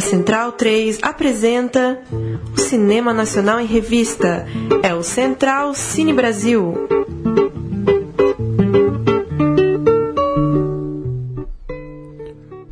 [0.00, 2.00] A Central 3 apresenta
[2.56, 4.46] o Cinema Nacional em Revista.
[4.82, 6.88] É o Central Cine Brasil.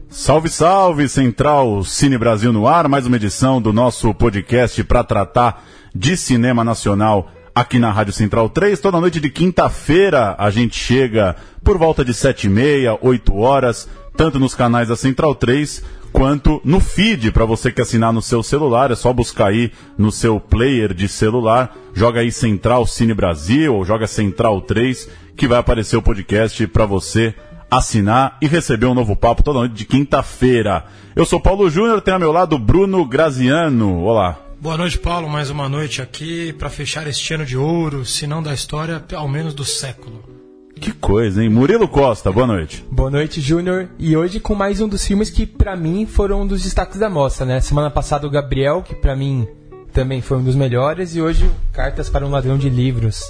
[0.09, 5.63] Salve, salve, Central Cine Brasil no ar, mais uma edição do nosso podcast para tratar
[5.95, 8.81] de cinema nacional aqui na Rádio Central 3.
[8.81, 13.87] Toda noite de quinta-feira a gente chega por volta de sete e meia, oito horas,
[14.17, 18.43] tanto nos canais da Central 3 quanto no feed para você que assinar no seu
[18.43, 18.91] celular.
[18.91, 23.85] É só buscar aí no seu player de celular, joga aí Central Cine Brasil ou
[23.85, 27.33] joga Central 3 que vai aparecer o podcast para você
[27.71, 30.85] assinar e receber um novo papo toda noite de quinta-feira.
[31.15, 34.03] Eu sou Paulo Júnior, tenho ao meu lado Bruno Graziano.
[34.03, 34.39] Olá.
[34.61, 35.29] Boa noite, Paulo.
[35.29, 39.29] Mais uma noite aqui para fechar este ano de ouro, se não da história, ao
[39.29, 40.38] menos do século.
[40.79, 41.49] Que coisa, hein?
[41.49, 42.85] Murilo Costa, boa noite.
[42.91, 43.89] Boa noite, Júnior.
[43.99, 47.11] E hoje com mais um dos filmes que para mim foram um dos destaques da
[47.11, 47.61] mostra, né?
[47.61, 49.47] Semana passada o Gabriel, que para mim
[49.93, 53.25] também foi um dos melhores, e hoje Cartas para um Ladrão de Livros.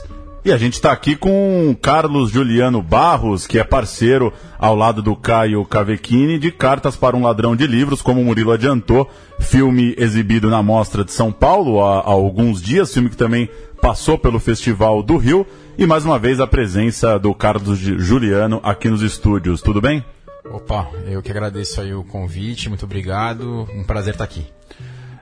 [0.45, 5.17] E a gente está aqui com Carlos Juliano Barros, que é parceiro ao lado do
[5.17, 10.49] Caio Cavecchini de Cartas para um Ladrão de Livros, como o Murilo adiantou, filme exibido
[10.49, 13.49] na Mostra de São Paulo há, há alguns dias, filme que também
[13.83, 15.47] passou pelo Festival do Rio,
[15.79, 19.63] e mais uma vez a presença do Carlos Juliano aqui nos estúdios.
[19.63, 20.05] Tudo bem?
[20.51, 24.45] Opa, eu que agradeço aí o convite, muito obrigado, um prazer estar aqui.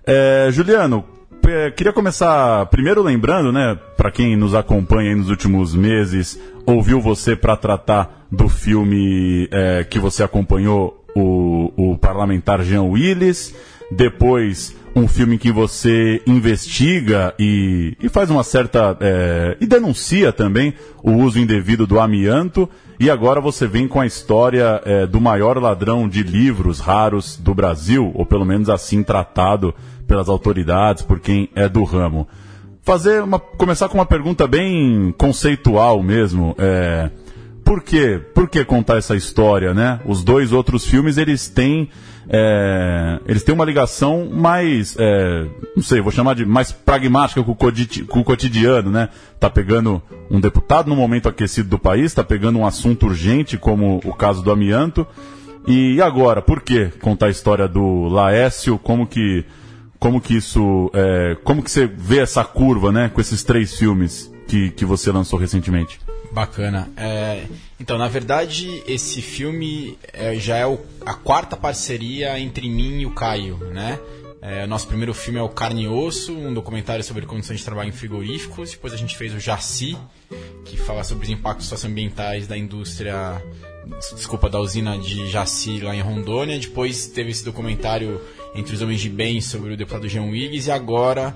[0.06, 1.04] É, Juliano,
[1.76, 7.54] queria começar primeiro lembrando, né, para quem nos acompanha nos últimos meses, ouviu você para
[7.54, 13.54] tratar do filme é, que você acompanhou, o, o parlamentar Jean Willis,
[13.90, 18.96] depois um filme em que você investiga e, e faz uma certa.
[18.98, 22.68] É, e denuncia também o uso indevido do amianto.
[22.98, 27.54] E agora você vem com a história é, do maior ladrão de livros raros do
[27.54, 29.74] Brasil, ou pelo menos assim tratado
[30.06, 32.26] pelas autoridades, por quem é do ramo.
[32.82, 36.54] Fazer uma, começar com uma pergunta bem conceitual mesmo.
[36.56, 37.10] É,
[37.62, 38.18] por quê?
[38.32, 40.00] Por que contar essa história, né?
[40.06, 41.90] Os dois outros filmes, eles têm,
[42.28, 47.52] é, eles têm uma ligação mais, é, não sei, vou chamar de mais pragmática com
[47.52, 49.08] o, cotidiano, né?
[49.38, 54.00] Tá pegando um deputado no momento aquecido do país, tá pegando um assunto urgente como
[54.04, 55.06] o caso do amianto.
[55.66, 58.78] E agora, por que contar a história do Laécio?
[58.78, 59.44] Como que
[59.98, 64.30] como que isso, é, como que você vê essa curva, né, com esses três filmes
[64.46, 65.98] que, que você lançou recentemente?
[66.36, 66.90] Bacana.
[66.98, 67.46] É,
[67.80, 73.06] então, na verdade, esse filme é, já é o, a quarta parceria entre mim e
[73.06, 73.98] o Caio, né?
[74.42, 77.88] É, nosso primeiro filme é o Carne e Osso, um documentário sobre condições de trabalho
[77.88, 78.72] em frigoríficos.
[78.72, 79.96] Depois a gente fez o Jaci,
[80.66, 83.42] que fala sobre os impactos socioambientais da indústria,
[84.14, 86.58] desculpa, da usina de Jaci lá em Rondônia.
[86.58, 88.20] Depois teve esse documentário
[88.54, 91.34] entre os Homens de Bem sobre o deputado Jean Willis e agora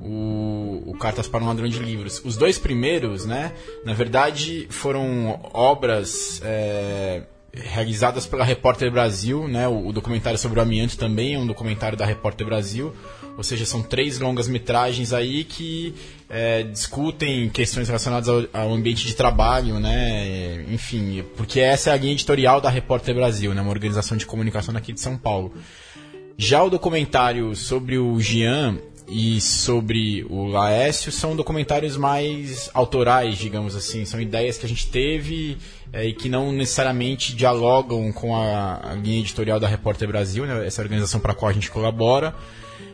[0.00, 2.22] o, o, Cartas para um Ladrão de Livros.
[2.24, 3.52] Os dois primeiros, né,
[3.84, 7.22] na verdade, foram obras é,
[7.52, 11.98] realizadas pela Repórter Brasil, né, o, o, documentário sobre o amianto também é um documentário
[11.98, 12.94] da Repórter Brasil,
[13.36, 15.94] ou seja, são três longas metragens aí que
[16.28, 21.96] é, discutem questões relacionadas ao, ao, ambiente de trabalho, né, enfim, porque essa é a
[21.96, 25.52] linha editorial da Repórter Brasil, né, uma organização de comunicação daqui de São Paulo.
[26.36, 28.78] Já o documentário sobre o Jean
[29.10, 34.04] e sobre o Laécio são documentários mais autorais, digamos assim.
[34.04, 35.58] São ideias que a gente teve
[35.92, 40.64] é, e que não necessariamente dialogam com a, a linha editorial da Repórter Brasil, né,
[40.64, 42.34] essa organização para a qual a gente colabora.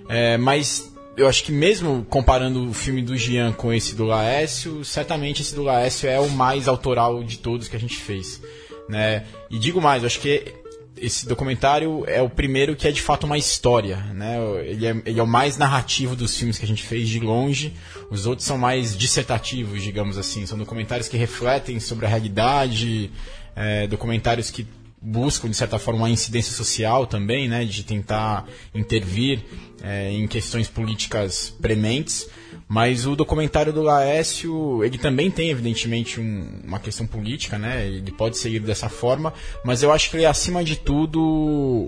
[0.08, 4.84] É, mas eu acho que mesmo comparando o filme do Jean com esse do Laécio,
[4.84, 8.40] certamente esse do Laécio é o mais autoral de todos que a gente fez.
[8.88, 9.24] Né?
[9.50, 10.54] E digo mais, eu acho que
[10.96, 14.38] esse documentário é o primeiro que é de fato uma história, né?
[14.64, 17.74] Ele é, ele é, o mais narrativo dos filmes que a gente fez de longe.
[18.10, 20.46] Os outros são mais dissertativos, digamos assim.
[20.46, 23.10] São documentários que refletem sobre a realidade,
[23.54, 24.66] é, documentários que
[25.00, 27.64] buscam de certa forma uma incidência social também, né?
[27.64, 29.44] De tentar intervir
[29.82, 32.28] é, em questões políticas prementes.
[32.68, 37.86] Mas o documentário do Laécio, ele também tem, evidentemente, um, uma questão política, né?
[37.86, 39.32] Ele pode seguir dessa forma,
[39.64, 41.20] mas eu acho que ele é, acima de tudo,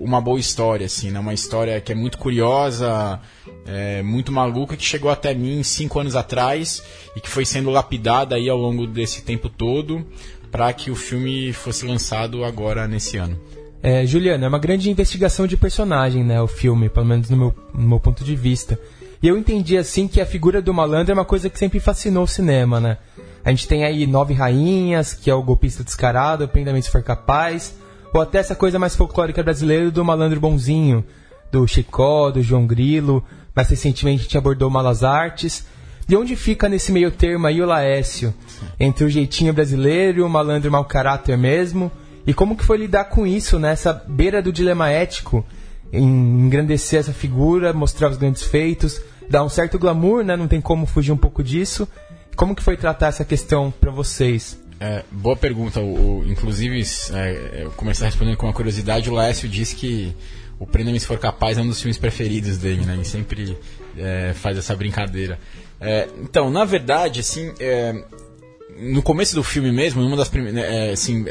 [0.01, 1.19] uma boa história, assim, né?
[1.19, 3.19] Uma história que é muito curiosa,
[3.65, 6.81] é, muito maluca, que chegou até mim cinco anos atrás
[7.13, 10.05] e que foi sendo lapidada aí ao longo desse tempo todo
[10.49, 13.39] para que o filme fosse lançado agora nesse ano.
[13.83, 16.41] É, Juliana, é uma grande investigação de personagem, né?
[16.41, 18.79] O filme, pelo menos no meu, no meu ponto de vista.
[19.21, 22.23] E eu entendi assim que a figura do malandro é uma coisa que sempre fascinou
[22.23, 22.97] o cinema, né?
[23.43, 27.75] A gente tem aí Nove Rainhas, que é o golpista descarado, prenda se for capaz,
[28.13, 31.03] ou até essa coisa mais folclórica brasileira do malandro bonzinho,
[31.51, 33.23] do Chicó, do João Grilo,
[33.55, 35.65] mais recentemente a gente abordou Malas Artes.
[36.07, 38.33] De onde fica nesse meio termo aí o Laécio?
[38.79, 41.91] Entre o jeitinho brasileiro e o malandro mau caráter mesmo?
[42.25, 44.01] E como que foi lidar com isso, nessa né?
[44.07, 45.45] beira do dilema ético?
[45.91, 50.35] Em engrandecer essa figura, mostrar os grandes feitos, dar um certo glamour, né?
[50.35, 51.87] Não tem como fugir um pouco disso.
[52.35, 54.59] Como que foi tratar essa questão para vocês?
[54.79, 55.81] É, boa pergunta.
[55.81, 56.81] O, o inclusive,
[57.13, 60.15] é, eu começar respondendo com uma curiosidade, o Laécio disse que
[60.57, 62.93] o Prenda-me Se For Capaz é um dos filmes preferidos dele, né?
[62.93, 63.57] Ele sempre
[63.97, 65.39] é, faz essa brincadeira.
[65.79, 68.03] É, então, na verdade, assim, é,
[68.77, 71.25] no começo do filme mesmo, uma das primeiras, né, é, assim,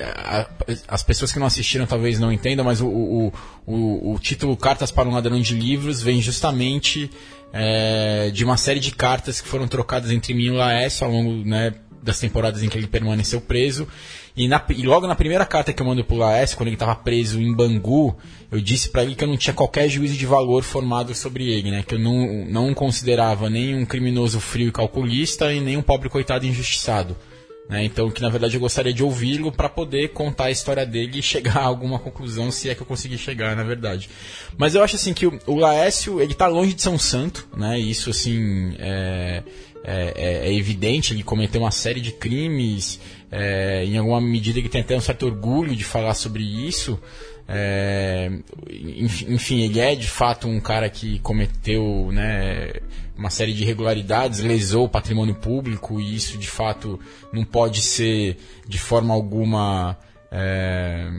[0.86, 3.32] as pessoas que não assistiram talvez não entendam, mas o, o,
[3.66, 7.10] o, o título Cartas para um Ladrão de Livros vem justamente
[7.52, 11.12] é, de uma série de cartas que foram trocadas entre mim e o Laércio ao
[11.12, 13.88] longo né, das temporadas em que ele permaneceu preso.
[14.36, 16.94] E, na, e, logo na primeira carta que eu mando pro Laércio, quando ele estava
[16.94, 18.16] preso em Bangu,
[18.52, 21.70] eu disse para ele que eu não tinha qualquer juízo de valor formado sobre ele,
[21.70, 21.82] né?
[21.82, 26.08] Que eu não, não considerava nem um criminoso frio e calculista e nem um pobre
[26.08, 27.16] coitado injustiçado.
[27.68, 27.84] Né?
[27.84, 31.22] Então, que na verdade eu gostaria de ouvi-lo para poder contar a história dele e
[31.22, 34.08] chegar a alguma conclusão, se é que eu conseguir chegar, na verdade.
[34.56, 37.78] Mas eu acho assim que o, Laércio, ele tá longe de um santo, né?
[37.78, 39.42] Isso assim é,
[39.84, 42.98] é, é, é evidente, ele cometeu uma série de crimes,
[43.30, 46.98] é, em alguma medida ele tem até um certo orgulho de falar sobre isso.
[47.50, 48.30] É,
[49.26, 52.72] enfim, ele é de fato um cara que cometeu né,
[53.16, 57.00] uma série de irregularidades, lesou o patrimônio público e isso de fato
[57.32, 58.36] não pode ser
[58.66, 59.96] de forma alguma.
[60.30, 61.10] É,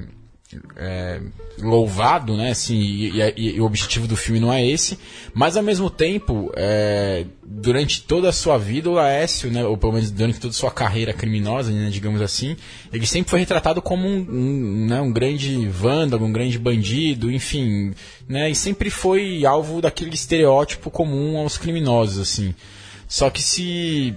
[0.75, 1.21] é,
[1.59, 2.51] louvado, né?
[2.51, 4.97] Assim, e, e, e, o objetivo do filme não é esse,
[5.33, 9.93] mas ao mesmo tempo, é, durante toda a sua vida, o Laércio, né, ou pelo
[9.93, 12.55] menos durante toda a sua carreira criminosa, né, digamos assim,
[12.91, 17.93] ele sempre foi retratado como um, um, né, um grande vândalo, um grande bandido, enfim,
[18.27, 18.49] né?
[18.49, 22.55] E sempre foi alvo daquele estereótipo comum aos criminosos, assim.
[23.07, 24.15] Só que se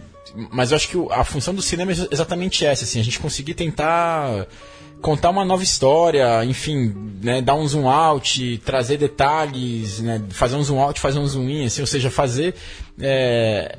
[0.50, 3.52] mas eu acho que a função do cinema é exatamente essa, assim, a gente conseguir
[3.52, 4.46] tentar
[5.02, 10.62] contar uma nova história, enfim, né, dar um zoom out, trazer detalhes, né, fazer um
[10.62, 12.54] zoom out, fazer um zoom in, assim, ou seja, fazer
[13.00, 13.76] é,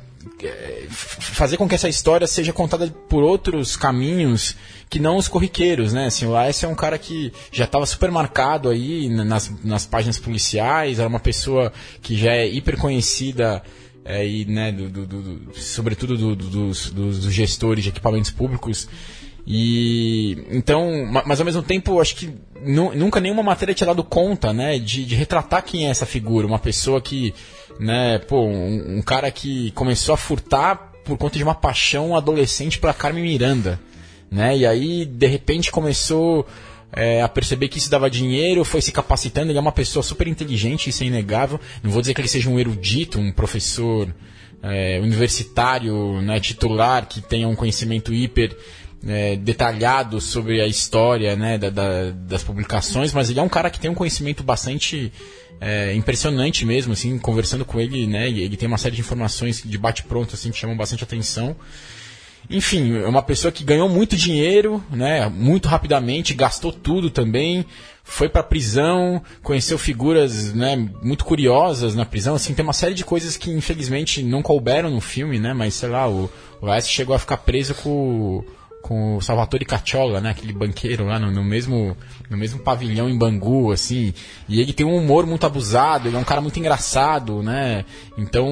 [0.98, 4.54] fazer com que essa história seja contada por outros caminhos
[4.88, 6.06] que não os corriqueiros, né?
[6.06, 10.18] Assim, o Laércio é um cara que já estava super marcado aí nas, nas páginas
[10.18, 13.62] policiais, era uma pessoa que já é hiper conhecida
[14.04, 18.86] é, e, né, do, do, do, sobretudo dos, dos gestores de equipamentos públicos
[19.46, 22.32] e então, mas ao mesmo tempo, acho que
[22.64, 26.58] nunca nenhuma matéria tinha dado conta, né, de, de, retratar quem é essa figura, uma
[26.58, 27.34] pessoa que,
[27.78, 32.78] né, pô, um, um, cara que começou a furtar por conta de uma paixão adolescente
[32.78, 33.78] pela Carmen Miranda,
[34.30, 36.46] né, e aí de repente começou
[36.96, 40.26] é, a perceber que isso dava dinheiro, foi se capacitando, ele é uma pessoa super
[40.26, 41.60] inteligente, isso é inegável.
[41.82, 44.08] Não vou dizer que ele seja um erudito, um professor
[44.62, 48.56] é, universitário, né, titular, que tenha um conhecimento hiper
[49.06, 53.70] é, detalhado sobre a história né, da, da, das publicações, mas ele é um cara
[53.70, 55.12] que tem um conhecimento bastante
[55.60, 59.78] é, impressionante mesmo, assim, conversando com ele, né, ele tem uma série de informações de
[59.78, 61.56] bate-pronto, assim, que chamam bastante atenção.
[62.50, 67.64] Enfim, é uma pessoa que ganhou muito dinheiro, né, muito rapidamente, gastou tudo também,
[68.02, 73.04] foi para prisão, conheceu figuras, né, muito curiosas na prisão, assim, tem uma série de
[73.04, 76.30] coisas que infelizmente não couberam no filme, né, mas sei lá, o,
[76.60, 78.44] o S chegou a ficar preso com
[78.84, 81.96] com o Salvatore Cacciola, né, aquele banqueiro lá no, no, mesmo
[82.28, 84.12] no mesmo pavilhão em Bangu, assim,
[84.46, 87.86] e ele tem um humor muito abusado, ele é um cara muito engraçado, né,
[88.18, 88.46] então,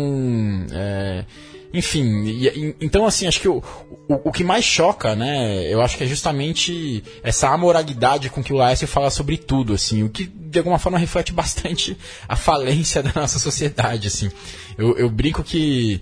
[0.72, 1.26] é,
[1.72, 3.62] enfim, e, então assim, acho que o,
[4.08, 8.52] o, o, que mais choca, né, eu acho que é justamente essa amoralidade com que
[8.52, 11.96] o Laércio fala sobre tudo, assim, o que de alguma forma reflete bastante
[12.28, 14.30] a falência da nossa sociedade, assim.
[14.76, 16.00] Eu, eu brinco que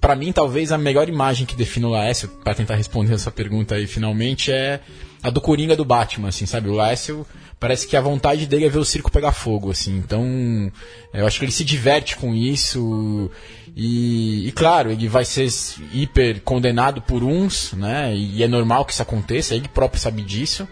[0.00, 3.74] para mim, talvez a melhor imagem que define o Laércio, para tentar responder essa pergunta
[3.74, 4.80] aí finalmente, é
[5.22, 6.68] a do Coringa do Batman, assim, sabe?
[6.68, 7.26] O Laércio
[7.58, 9.96] parece que a vontade dele é ver o circo pegar fogo, assim.
[9.96, 10.70] Então,
[11.12, 13.30] eu acho que ele se diverte com isso.
[13.78, 15.46] E, e, claro, ele vai ser
[15.92, 18.16] hiper condenado por uns, né?
[18.16, 20.66] E é normal que isso aconteça, ele próprio sabe disso.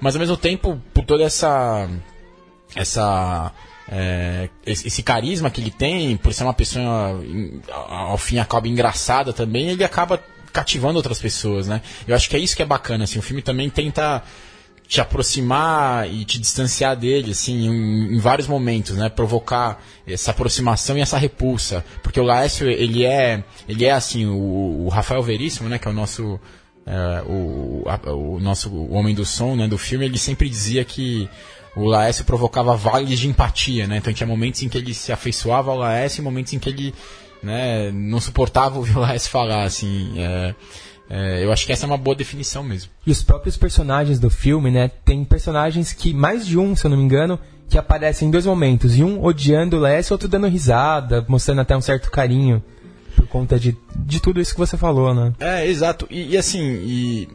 [0.00, 1.86] Mas ao mesmo tempo, por toda essa
[2.74, 3.52] essa
[3.90, 7.20] é, esse carisma que ele tem, por ser uma pessoa
[7.88, 11.82] ao fim ao cabo engraçada também, ele acaba cativando outras pessoas, né?
[12.06, 14.22] Eu acho que é isso que é bacana, assim, o filme também tenta
[14.88, 19.10] te aproximar e te distanciar dele, assim, em, em, vários momentos, né?
[19.10, 24.86] Provocar essa aproximação e essa repulsa, porque o Laércio ele é, ele é assim, o,
[24.86, 25.78] o Rafael Veríssimo, né?
[25.78, 26.40] Que é o nosso
[26.86, 29.68] é, o, a, o nosso o homem do som, né?
[29.68, 31.28] Do filme, ele sempre dizia que
[31.76, 33.98] o Laércio provocava vales de empatia, né?
[33.98, 36.94] Então tinha momentos em que ele se afeiçoava ao Laércio e momentos em que ele
[37.42, 40.14] né, não suportava ouvir o Laércio falar, assim.
[40.16, 40.54] É,
[41.10, 42.90] é, eu acho que essa é uma boa definição mesmo.
[43.06, 44.88] E os próprios personagens do filme, né?
[45.04, 47.38] Tem personagens que, mais de um, se eu não me engano,
[47.68, 48.96] que aparecem em dois momentos.
[48.96, 52.62] E um odiando o Laércio, outro dando risada, mostrando até um certo carinho.
[53.16, 55.32] Por conta de, de tudo isso que você falou, né?
[55.40, 56.06] É, exato.
[56.10, 57.28] E, e assim, e,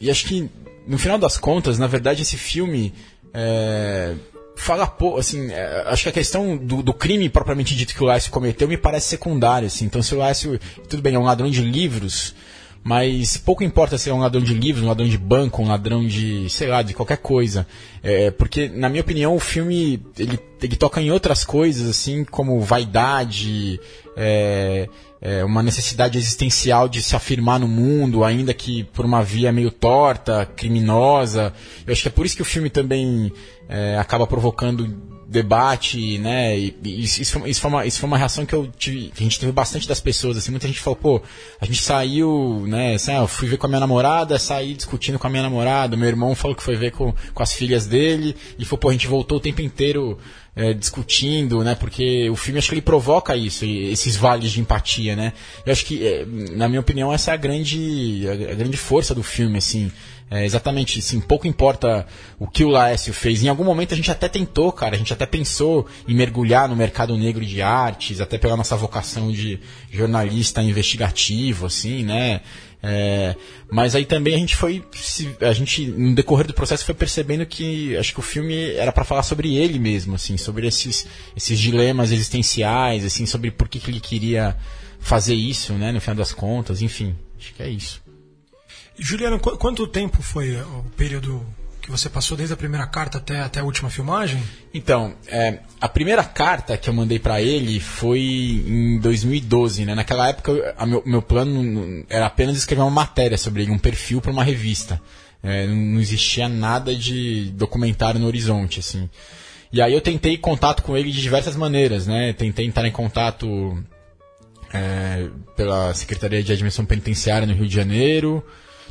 [0.00, 0.48] e acho que
[0.86, 2.94] no final das contas, na verdade, esse filme
[3.34, 4.14] é,
[4.56, 8.06] fala pouco, assim, é, acho que a questão do, do, crime propriamente dito que o
[8.06, 9.84] Lácio cometeu me parece secundária, assim.
[9.84, 10.58] Então, se o Lácio,
[10.88, 12.34] tudo bem, é um ladrão de livros,
[12.82, 16.06] mas pouco importa se é um ladrão de livros, um ladrão de banco, um ladrão
[16.06, 17.66] de, sei lá, de qualquer coisa.
[18.02, 22.60] É, porque, na minha opinião, o filme, ele, ele toca em outras coisas, assim, como
[22.60, 23.78] vaidade,
[24.16, 24.88] é,
[25.20, 29.70] é, uma necessidade existencial de se afirmar no mundo, ainda que por uma via meio
[29.70, 31.52] torta, criminosa.
[31.86, 33.32] Eu acho que é por isso que o filme também
[33.68, 36.58] é, acaba provocando debate, né?
[36.58, 39.20] E, isso, isso, foi, isso, foi uma, isso foi uma reação que eu tive, que
[39.20, 41.22] a gente teve bastante das pessoas, assim, muita gente falou, pô,
[41.60, 42.94] a gente saiu, né?
[42.94, 45.98] Assim, ah, eu fui ver com a minha namorada, saí discutindo com a minha namorada,
[45.98, 48.92] meu irmão falou que foi ver com, com as filhas dele, e falou, pô, a
[48.92, 50.18] gente voltou o tempo inteiro
[50.56, 51.74] é, discutindo, né?
[51.74, 55.34] Porque o filme acho que ele provoca isso, esses vales de empatia, né?
[55.64, 59.22] Eu acho que, é, na minha opinião, essa é a grande, a grande força do
[59.22, 59.92] filme, assim.
[60.30, 62.06] É, exatamente, sim, pouco importa
[62.38, 63.42] o que o Laércio fez.
[63.42, 66.76] Em algum momento a gente até tentou, cara, a gente até pensou em mergulhar no
[66.76, 69.58] mercado negro de artes, até pela nossa vocação de
[69.90, 72.42] jornalista investigativo, assim, né?
[72.82, 73.34] É,
[73.72, 74.84] mas aí também a gente foi,
[75.40, 79.04] a gente no decorrer do processo foi percebendo que acho que o filme era para
[79.04, 83.90] falar sobre ele mesmo, assim, sobre esses, esses dilemas existenciais, assim, sobre por que, que
[83.90, 84.56] ele queria
[85.00, 88.07] fazer isso, né, no final das contas, enfim, acho que é isso.
[88.98, 91.44] Juliano, qu quanto tempo foi o período
[91.80, 94.42] que você passou desde a primeira carta até, até a última filmagem?
[94.74, 99.94] Então, é, a primeira carta que eu mandei para ele foi em 2012, né?
[99.94, 104.20] Naquela época, a meu, meu plano era apenas escrever uma matéria sobre ele, um perfil
[104.20, 105.00] para uma revista.
[105.42, 109.08] É, não existia nada de documentário no horizonte, assim.
[109.72, 112.32] E aí eu tentei contato com ele de diversas maneiras, né?
[112.32, 113.82] Tentei entrar em contato
[114.72, 118.44] é, pela Secretaria de Admissão Penitenciária no Rio de Janeiro,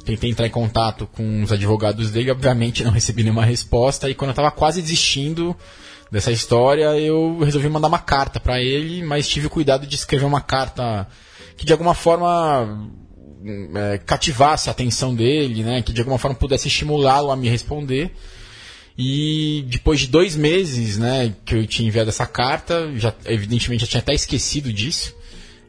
[0.04, 4.30] tentei entrar em contato com os advogados dele, obviamente não recebi nenhuma resposta, e quando
[4.30, 5.56] eu estava quase desistindo
[6.12, 10.26] dessa história, eu resolvi mandar uma carta para ele, mas tive o cuidado de escrever
[10.26, 11.08] uma carta
[11.58, 12.90] que de alguma forma
[13.76, 18.12] é, cativasse a atenção dele, né, que de alguma forma pudesse estimulá-lo a me responder.
[18.98, 23.90] E depois de dois meses né, que eu tinha enviado essa carta, já, evidentemente eu
[23.90, 25.16] tinha até esquecido disso.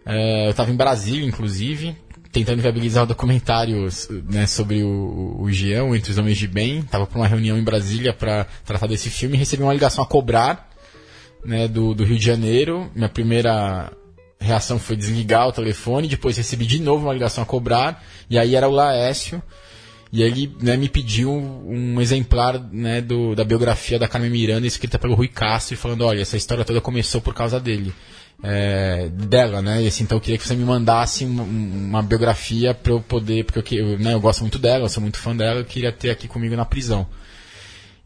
[0.06, 1.94] É, eu estava em Brasília, inclusive,
[2.32, 3.88] tentando viabilizar o documentário
[4.28, 5.50] né, sobre o, o
[5.94, 6.80] Entre os Homens de Bem.
[6.80, 9.36] Estava para uma reunião em Brasília para tratar desse filme.
[9.36, 10.68] E recebi uma ligação a cobrar
[11.44, 12.90] né, do, do Rio de Janeiro.
[12.94, 13.92] Minha primeira
[14.40, 18.54] reação foi desligar o telefone, depois recebi de novo uma ligação a cobrar, e aí
[18.54, 19.42] era o Laécio,
[20.12, 24.96] e ele né, me pediu um exemplar né, do, da biografia da Carmen Miranda, escrita
[24.96, 27.92] pelo Rui Castro, falando, olha, essa história toda começou por causa dele
[28.42, 29.82] é, dela, né?
[29.82, 33.44] E assim, então eu queria que você me mandasse uma, uma biografia para eu poder,
[33.44, 36.10] porque eu, né, eu gosto muito dela, eu sou muito fã dela, eu queria ter
[36.10, 37.06] aqui comigo na prisão.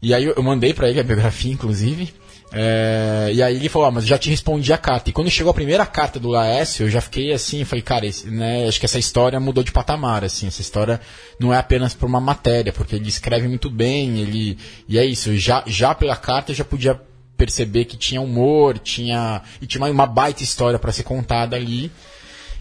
[0.01, 2.13] E aí eu, eu mandei para ele a biografia, inclusive.
[2.55, 5.09] É, e aí ele falou, ah, mas já te respondi a carta.
[5.09, 8.29] E quando chegou a primeira carta do Laércio, eu já fiquei assim, falei, cara, esse,
[8.29, 11.01] né, acho que essa história mudou de patamar, assim, essa história
[11.39, 15.35] não é apenas por uma matéria, porque ele escreve muito bem, ele, e é isso,
[15.35, 16.99] já, já pela carta eu já podia
[17.45, 21.91] perceber que tinha humor, tinha e tinha uma baita história para ser contada ali.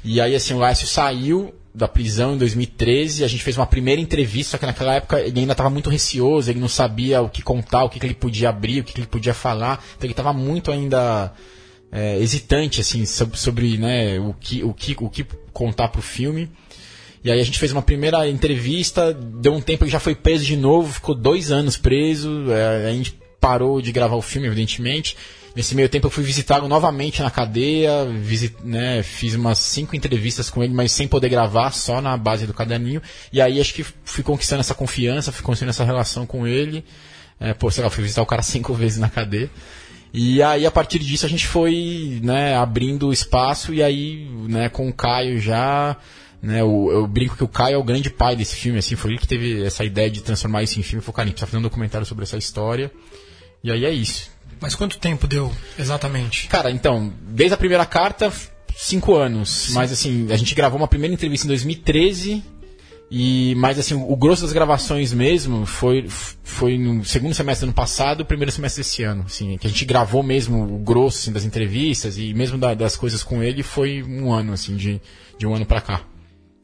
[0.05, 4.01] E aí assim, o Laércio saiu da prisão em 2013, a gente fez uma primeira
[4.01, 7.41] entrevista, só que naquela época ele ainda estava muito receoso, ele não sabia o que
[7.41, 10.13] contar, o que, que ele podia abrir, o que, que ele podia falar, então ele
[10.13, 11.33] estava muito ainda
[11.91, 16.51] é, hesitante assim sobre, né, o, que, o, que, o que contar para o filme.
[17.25, 20.45] E aí a gente fez uma primeira entrevista, deu um tempo, ele já foi preso
[20.45, 25.17] de novo, ficou dois anos preso, é, a gente parou de gravar o filme, evidentemente.
[25.55, 30.49] Nesse meio tempo eu fui visitá-lo novamente na cadeia, visit, né, fiz umas cinco entrevistas
[30.49, 33.03] com ele, mas sem poder gravar, só na base do caderninho.
[33.33, 36.85] E aí acho que fui conquistando essa confiança, fui conquistando essa relação com ele.
[37.41, 39.51] É, pô, sei lá, fui visitar o cara cinco vezes na cadeia.
[40.15, 44.89] E aí a partir disso a gente foi né, abrindo espaço e aí né, com
[44.89, 45.97] o Caio já
[46.43, 49.13] né, o, eu brinco que o Caio é o grande pai desse filme, assim, foi
[49.13, 51.01] ele que teve essa ideia de transformar isso em filme.
[51.01, 52.91] Falou, cara, a gente precisa fazer um documentário sobre essa história.
[53.63, 54.31] E aí é isso.
[54.61, 56.47] Mas quanto tempo deu exatamente?
[56.49, 58.33] Cara, então, desde a primeira carta,
[58.77, 59.51] cinco anos.
[59.51, 59.75] Sim.
[59.75, 62.43] Mas assim, a gente gravou uma primeira entrevista em 2013
[63.11, 67.75] E, mas assim, o grosso das gravações mesmo foi, foi no segundo semestre do ano
[67.75, 71.45] passado, primeiro semestre desse ano, assim, que a gente gravou mesmo o grosso assim, das
[71.45, 74.99] entrevistas e mesmo da, das coisas com ele foi um ano, assim, de,
[75.39, 76.01] de um ano para cá.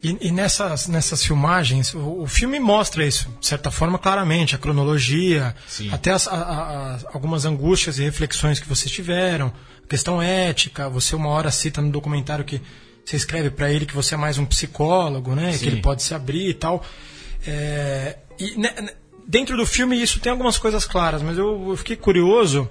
[0.03, 4.59] E, e, nessas, nessas filmagens, o, o, filme mostra isso, de certa forma, claramente, a
[4.59, 5.91] cronologia, Sim.
[5.91, 9.53] até as, a, a, algumas angústias e reflexões que vocês tiveram,
[9.89, 12.63] questão ética, você uma hora cita no documentário que
[13.05, 15.53] você escreve para ele que você é mais um psicólogo, né?
[15.53, 15.59] Sim.
[15.59, 16.85] Que ele pode se abrir e tal.
[17.45, 18.73] É, e né,
[19.27, 22.69] dentro do filme isso tem algumas coisas claras, mas eu, eu fiquei curioso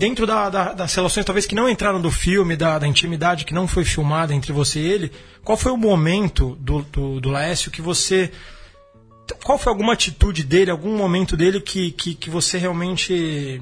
[0.00, 3.52] dentro da, da, das relações talvez que não entraram do filme, da, da, intimidade que
[3.52, 5.12] não foi filmada entre você e ele,
[5.44, 8.32] qual foi o momento do, do, do Laércio que você.
[9.44, 13.60] Qual foi alguma atitude dele, algum momento dele que, que, que você realmente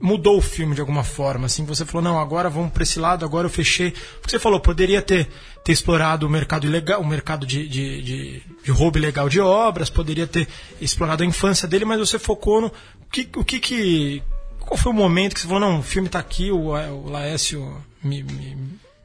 [0.00, 3.24] mudou o filme de alguma forma, assim, você falou, não, agora vamos para esse lado,
[3.24, 3.92] agora eu fechei.
[3.92, 5.28] Porque você falou, poderia ter,
[5.64, 9.88] ter explorado o mercado ilegal, o mercado de, de, de, de roubo ilegal de obras,
[9.88, 10.48] poderia ter
[10.80, 12.72] explorado a infância dele, mas você focou no.
[13.10, 14.22] Que, o que, que
[14.66, 17.72] Qual foi o momento que você falou, não, o filme está aqui, o, o Laércio
[18.02, 18.56] me, me,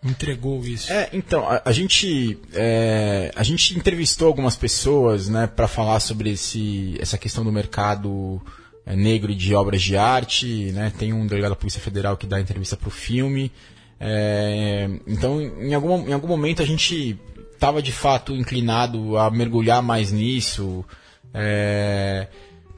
[0.04, 0.92] me entregou isso?
[0.92, 6.32] É, então, a, a gente é, a gente entrevistou algumas pessoas, né, para falar sobre
[6.32, 8.42] esse, essa questão do mercado
[8.86, 10.92] é, negro de obras de arte, né?
[10.98, 13.52] Tem um delegado da Polícia Federal que dá entrevista para o filme.
[14.00, 17.20] É, então, em algum, em algum momento a gente
[17.54, 20.84] estava de fato inclinado a mergulhar mais nisso.
[21.32, 22.28] É,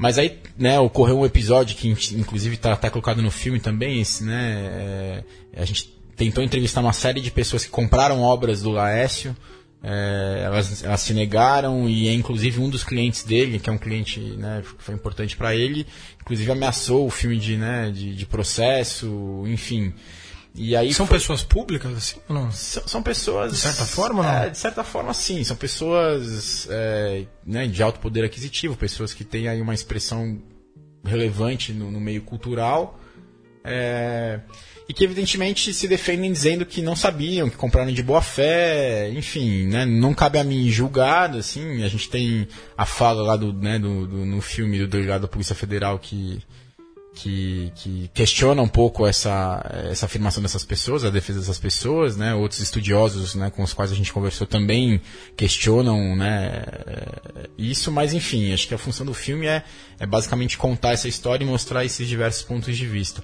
[0.03, 4.25] mas aí, né, ocorreu um episódio que inclusive está tá colocado no filme também, esse,
[4.25, 5.23] né?
[5.55, 9.33] É, a gente tentou entrevistar uma série de pessoas que compraram obras do Laécio.
[9.81, 14.19] É, elas, elas, se negaram e inclusive um dos clientes dele, que é um cliente
[14.19, 15.87] né, que foi importante para ele,
[16.21, 19.93] inclusive ameaçou o filme de, né, de, de processo, enfim.
[20.55, 21.17] E aí são foi...
[21.17, 22.51] pessoas públicas assim não?
[22.51, 24.43] São, são pessoas de certa forma, não?
[24.43, 25.43] É, de certa forma, sim.
[25.43, 30.39] São pessoas é, né, de alto poder aquisitivo, pessoas que têm aí uma expressão
[31.03, 32.99] relevante no, no meio cultural.
[33.63, 34.41] É,
[34.87, 39.67] e que evidentemente se defendem dizendo que não sabiam, que compraram de boa fé, enfim,
[39.67, 43.79] né, não cabe a mim julgar, assim, a gente tem a fala lá do, né,
[43.79, 46.41] do, do no filme do delegado da Polícia Federal que,
[47.15, 52.33] que, que questiona um pouco essa, essa afirmação dessas pessoas, a defesa dessas pessoas, né,
[52.33, 54.99] outros estudiosos, né, com os quais a gente conversou também
[55.37, 56.63] questionam, né,
[57.57, 59.63] isso, mas enfim, acho que a função do filme é,
[59.99, 63.23] é basicamente contar essa história e mostrar esses diversos pontos de vista.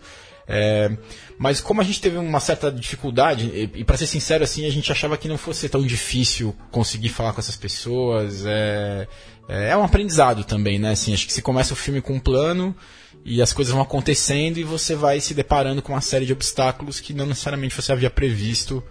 [0.52, 0.90] É,
[1.38, 4.72] mas como a gente teve uma certa dificuldade, e, e para ser sincero, assim, a
[4.72, 8.44] gente achava que não fosse tão difícil conseguir falar com essas pessoas.
[8.48, 9.08] É,
[9.48, 10.92] é, é um aprendizado também, né?
[10.92, 12.76] Assim, acho que se começa o filme com um plano
[13.24, 17.00] e as coisas vão acontecendo e você vai se deparando com uma série de obstáculos
[17.00, 18.84] que não necessariamente você havia previsto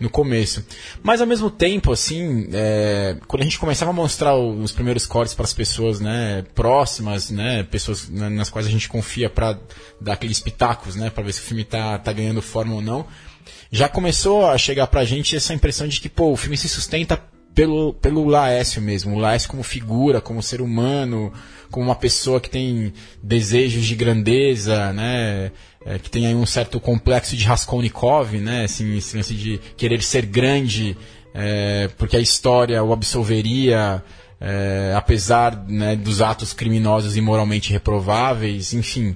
[0.00, 0.64] no começo.
[1.02, 5.34] Mas ao mesmo tempo, assim, é, quando a gente começava a mostrar os primeiros cortes
[5.34, 9.58] para as pessoas, né, próximas, né, pessoas nas quais a gente confia para
[10.00, 13.06] dar aqueles pitacos, né, para ver se o filme tá, tá ganhando forma ou não,
[13.70, 16.68] já começou a chegar para a gente essa impressão de que, pô, o filme se
[16.68, 17.20] sustenta
[17.54, 21.32] pelo, pelo Laércio mesmo, o Laércio como figura, como ser humano,
[21.70, 25.52] como uma pessoa que tem desejos de grandeza, né?
[25.86, 28.64] É, que tem aí um certo complexo de Raskolnikov, né?
[28.64, 30.96] Assim, esse lance de querer ser grande,
[31.34, 34.02] é, porque a história o absolveria,
[34.40, 39.14] é, apesar né, dos atos criminosos e moralmente reprováveis, enfim.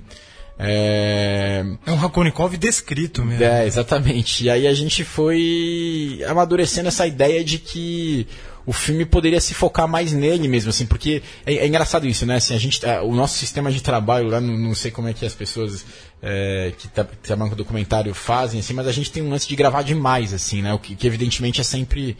[0.59, 1.64] É...
[1.87, 3.44] é um Rakonikov descrito mesmo.
[3.44, 4.44] É, exatamente.
[4.44, 8.26] E aí a gente foi amadurecendo essa ideia de que
[8.68, 12.37] o filme poderia se focar mais nele mesmo, assim, porque é, é engraçado isso, né?
[12.37, 15.14] Assim, a gente, é, o nosso sistema de trabalho lá, não, não sei como é
[15.14, 15.87] que as pessoas
[16.20, 19.57] é, que tá, trabalham com documentário fazem, assim, mas a gente tem um lance de
[19.57, 20.74] gravar demais, assim, né?
[20.74, 22.14] O que, que evidentemente é sempre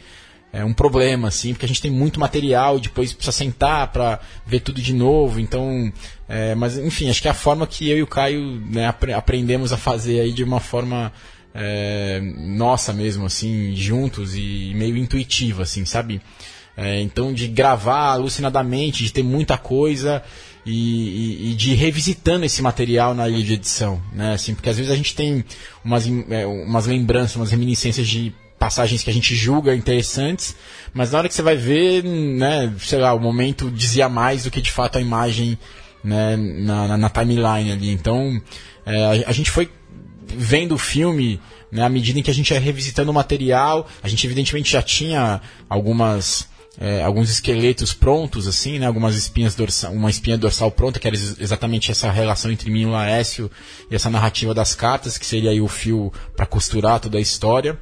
[0.51, 4.61] é um problema, assim, porque a gente tem muito material depois precisa sentar para ver
[4.61, 5.39] tudo de novo.
[5.39, 5.93] Então,
[6.27, 9.71] é, mas enfim, acho que é a forma que eu e o Caio né, aprendemos
[9.71, 11.13] a fazer aí de uma forma
[11.61, 16.21] é, nossa mesmo, assim, juntos e meio intuitiva, assim, sabe?
[16.77, 20.23] É, então, de gravar alucinadamente, de ter muita coisa
[20.65, 24.35] e, e, e, de ir revisitando esse material na ilha de edição, né?
[24.35, 25.45] Assim, porque às vezes a gente tem
[25.85, 30.55] umas, é, umas lembranças, umas reminiscências de passagens que a gente julga interessantes,
[30.95, 34.51] mas na hora que você vai ver, né, sei lá, o momento dizia mais do
[34.51, 35.59] que de fato a imagem
[36.03, 37.91] né, na, na, na timeline ali.
[37.91, 38.41] Então,
[38.85, 39.71] é, a, a, gente foi
[40.37, 43.89] vendo o filme né, à medida em que a gente ia revisitando o material.
[44.03, 46.49] A gente evidentemente já tinha algumas
[46.81, 51.17] é, alguns esqueletos prontos, assim, né, algumas espinhas dorsal, uma espinha dorsal pronta, que era
[51.17, 53.51] exatamente essa relação entre mim e o Laércio
[53.91, 57.79] e essa narrativa das cartas, que seria aí o fio para costurar toda a história.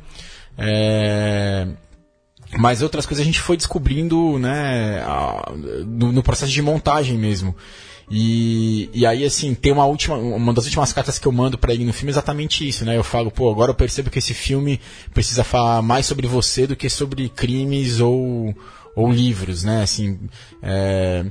[0.56, 1.68] É,
[2.58, 5.04] mas outras coisas a gente foi descobrindo, né,
[5.84, 7.54] no, processo de montagem mesmo.
[8.08, 11.74] E, e aí, assim, tem uma última, uma das últimas cartas que eu mando para
[11.74, 12.96] ele no filme é exatamente isso, né?
[12.96, 14.80] Eu falo, pô, agora eu percebo que esse filme
[15.12, 18.54] precisa falar mais sobre você do que sobre crimes ou,
[18.94, 19.82] ou livros, né?
[19.82, 20.20] Assim,
[20.62, 21.26] é,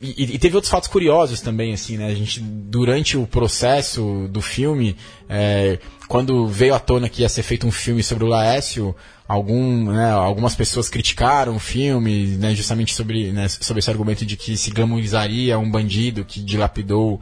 [0.00, 2.08] e, e, teve outros fatos curiosos também, assim, né?
[2.08, 4.94] A gente durante o processo do filme,
[5.30, 5.78] é,
[6.12, 8.94] quando veio à tona que ia ser feito um filme sobre o Laércio,
[9.26, 14.36] algum, né, algumas pessoas criticaram o filme, né, justamente sobre, né, sobre esse argumento de
[14.36, 17.18] que se glamorizaria um bandido que dilapidou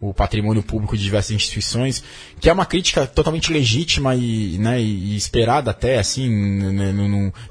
[0.00, 2.02] o patrimônio público de diversas instituições,
[2.40, 6.92] que é uma crítica totalmente legítima e, né, e esperada até, assim, né,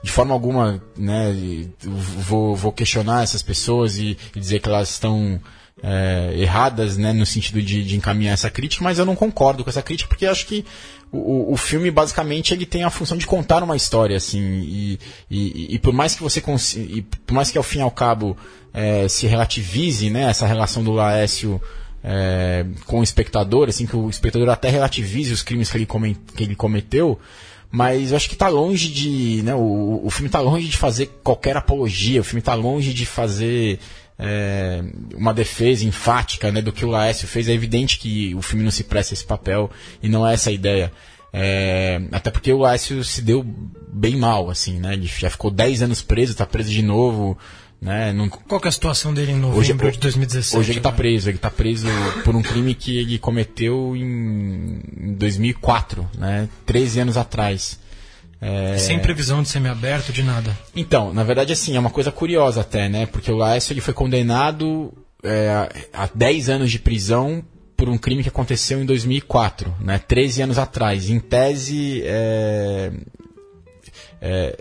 [0.03, 1.33] de forma alguma, né,
[1.81, 5.39] vou, vou questionar essas pessoas e, e dizer que elas estão
[5.83, 9.69] é, erradas, né, no sentido de, de, encaminhar essa crítica, mas eu não concordo com
[9.69, 10.63] essa crítica porque acho que
[11.11, 15.75] o, o filme basicamente ele tem a função de contar uma história, assim, e, e,
[15.75, 16.41] e por mais que você
[16.77, 18.37] e por mais que ao fim e ao cabo
[18.73, 21.59] é, se relativize, né, essa relação do Laércio
[22.03, 26.15] é, com o espectador, assim, que o espectador até relativize os crimes que ele, come,
[26.35, 27.19] que ele cometeu,
[27.71, 29.41] mas eu acho que está longe de.
[29.43, 33.05] Né, o, o filme está longe de fazer qualquer apologia, o filme está longe de
[33.05, 33.79] fazer
[34.23, 34.83] é,
[35.15, 37.49] uma defesa enfática né, do que o Laércio fez.
[37.49, 39.69] É evidente que o filme não se presta esse papel
[40.01, 40.91] e não é essa a ideia.
[41.33, 44.93] É, até porque o Laércio se deu bem mal, assim, né?
[44.93, 47.35] Ele já ficou 10 anos preso, está preso de novo.
[47.81, 48.13] Né?
[48.13, 48.29] Não...
[48.29, 50.57] Qual é a situação dele em novembro hoje, de 2017?
[50.59, 51.87] Hoje ele está preso, ele está preso
[52.23, 56.47] por um crime que ele cometeu em 2004, né?
[56.67, 57.79] 13 anos atrás.
[58.41, 58.75] É...
[58.77, 60.57] Sem previsão de semiaberto, de nada.
[60.75, 63.05] Então, na verdade, assim, é uma coisa curiosa até, né?
[63.05, 64.91] Porque o Laércio ele foi condenado
[65.23, 67.43] é, a 10 anos de prisão
[67.77, 69.99] por um crime que aconteceu em 2004, né?
[69.99, 71.09] 13 anos atrás.
[71.09, 72.91] Em tese, é,
[74.19, 74.57] é,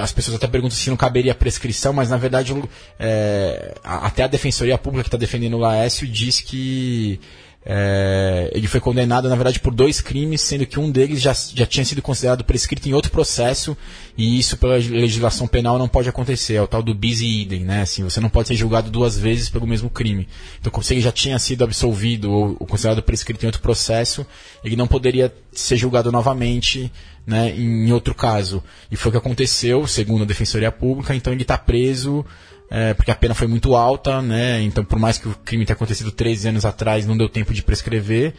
[0.00, 2.54] as pessoas até perguntam se não caberia prescrição, mas na verdade
[2.98, 7.20] é, até a Defensoria Pública que está defendendo o Laércio diz que
[7.64, 11.66] é, ele foi condenado, na verdade, por dois crimes, sendo que um deles já, já
[11.66, 13.76] tinha sido considerado prescrito em outro processo,
[14.16, 16.54] e isso, pela legislação penal, não pode acontecer.
[16.54, 17.82] É o tal do bis idem, né?
[17.82, 20.26] Assim, você não pode ser julgado duas vezes pelo mesmo crime.
[20.58, 24.26] Então, como se ele já tinha sido absolvido ou, ou considerado prescrito em outro processo,
[24.64, 26.90] ele não poderia ser julgado novamente
[27.26, 28.62] né, em outro caso.
[28.90, 32.24] E foi o que aconteceu, segundo a Defensoria Pública, então ele está preso
[32.70, 34.62] é, porque a pena foi muito alta, né?
[34.62, 37.62] Então, por mais que o crime tenha acontecido 13 anos atrás, não deu tempo de
[37.62, 38.32] prescrever,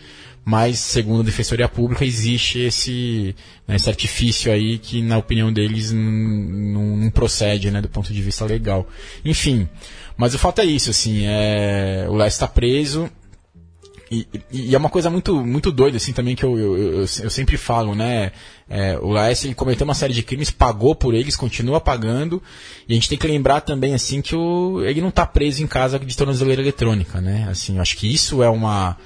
[0.43, 3.35] mas, segundo a Defensoria Pública, existe esse,
[3.67, 8.45] né, esse artifício aí que, na opinião deles, não procede, né, do ponto de vista
[8.45, 8.87] legal.
[9.23, 9.67] Enfim,
[10.17, 13.09] mas o fato é isso, assim, é, o Léo está preso,
[14.11, 17.55] e, é uma coisa muito, muito doida, assim, também, que eu, eu, eu, eu sempre
[17.55, 18.33] falo, né?
[18.69, 22.43] É, o Laércio ele cometeu uma série de crimes, pagou por eles, continua pagando.
[22.89, 25.67] E a gente tem que lembrar também, assim, que o, ele não está preso em
[25.67, 27.47] casa de tornozeleira eletrônica, né?
[27.49, 28.97] Assim, acho que isso é uma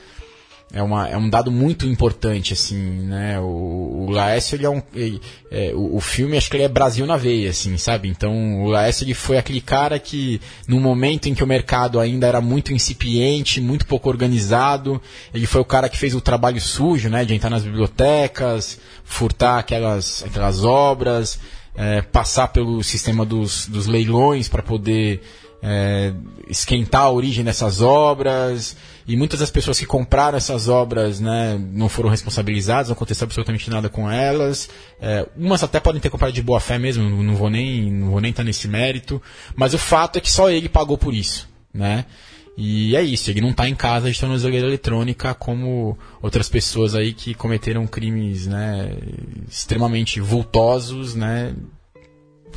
[0.73, 3.39] é, uma, é um dado muito importante, assim, né?
[3.39, 4.81] O, o Laércio, ele é um...
[4.93, 8.09] Ele, é, o, o, filme, acho que ele é Brasil na veia, assim, sabe?
[8.09, 12.27] Então, o Laércio, ele foi aquele cara que, no momento em que o mercado ainda
[12.27, 15.01] era muito incipiente, muito pouco organizado,
[15.33, 17.23] ele foi o cara que fez o trabalho sujo, né?
[17.23, 21.39] De entrar nas bibliotecas, furtar aquelas, aquelas obras,
[21.75, 25.21] é, passar pelo sistema dos, dos leilões para poder
[25.67, 26.13] é,
[26.47, 31.89] esquentar a origem dessas obras e muitas das pessoas que compraram essas obras né, não
[31.89, 34.69] foram responsabilizadas, não aconteceu absolutamente nada com elas.
[35.01, 38.21] É, umas até podem ter comprado de boa fé mesmo, não vou nem não vou
[38.21, 39.19] nem estar nesse mérito,
[39.55, 42.05] mas o fato é que só ele pagou por isso, né?
[42.57, 47.11] E é isso, ele não está em casa de tornozeleira eletrônica como outras pessoas aí
[47.11, 48.95] que cometeram crimes né,
[49.49, 51.53] extremamente vultosos, né,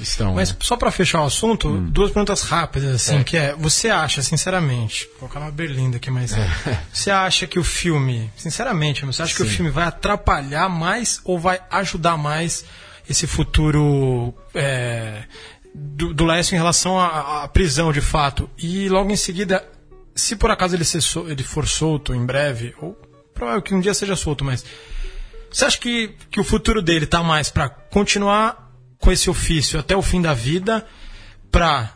[0.03, 0.35] estão.
[0.35, 0.57] Mas né?
[0.61, 1.91] só para fechar o assunto, hum.
[1.91, 3.25] duas perguntas rápidas, assim, é.
[3.25, 6.49] que é, você acha, sinceramente, vou colocar uma berlinda aqui, mas é.
[6.93, 9.43] você acha que o filme, sinceramente, você acha Sim.
[9.43, 12.65] que o filme vai atrapalhar mais ou vai ajudar mais
[13.09, 15.25] esse futuro é,
[15.75, 18.49] do, do Laércio em relação à, à, prisão, de fato?
[18.59, 19.67] E logo em seguida,
[20.15, 22.97] se por acaso ele, ser, ele for solto em breve, ou
[23.33, 24.65] provável que um dia seja solto, mas
[25.51, 28.68] você acha que, que o futuro dele está mais para continuar
[29.01, 30.87] com esse ofício até o fim da vida
[31.51, 31.93] para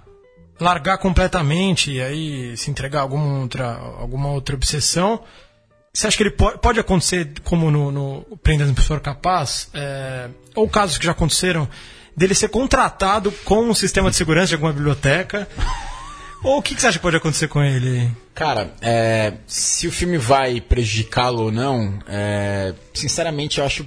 [0.60, 5.22] largar completamente e aí se entregar a alguma outra, alguma outra obsessão.
[5.92, 10.30] Você acha que ele pode, pode acontecer, como no, no Prenda no Professor Capaz, é,
[10.54, 11.68] ou casos que já aconteceram,
[12.16, 15.46] dele ser contratado com um sistema de segurança de alguma biblioteca?
[16.42, 18.10] Ou o que, que você acha que pode acontecer com ele?
[18.34, 23.86] Cara, é, se o filme vai prejudicá-lo ou não, é, sinceramente eu acho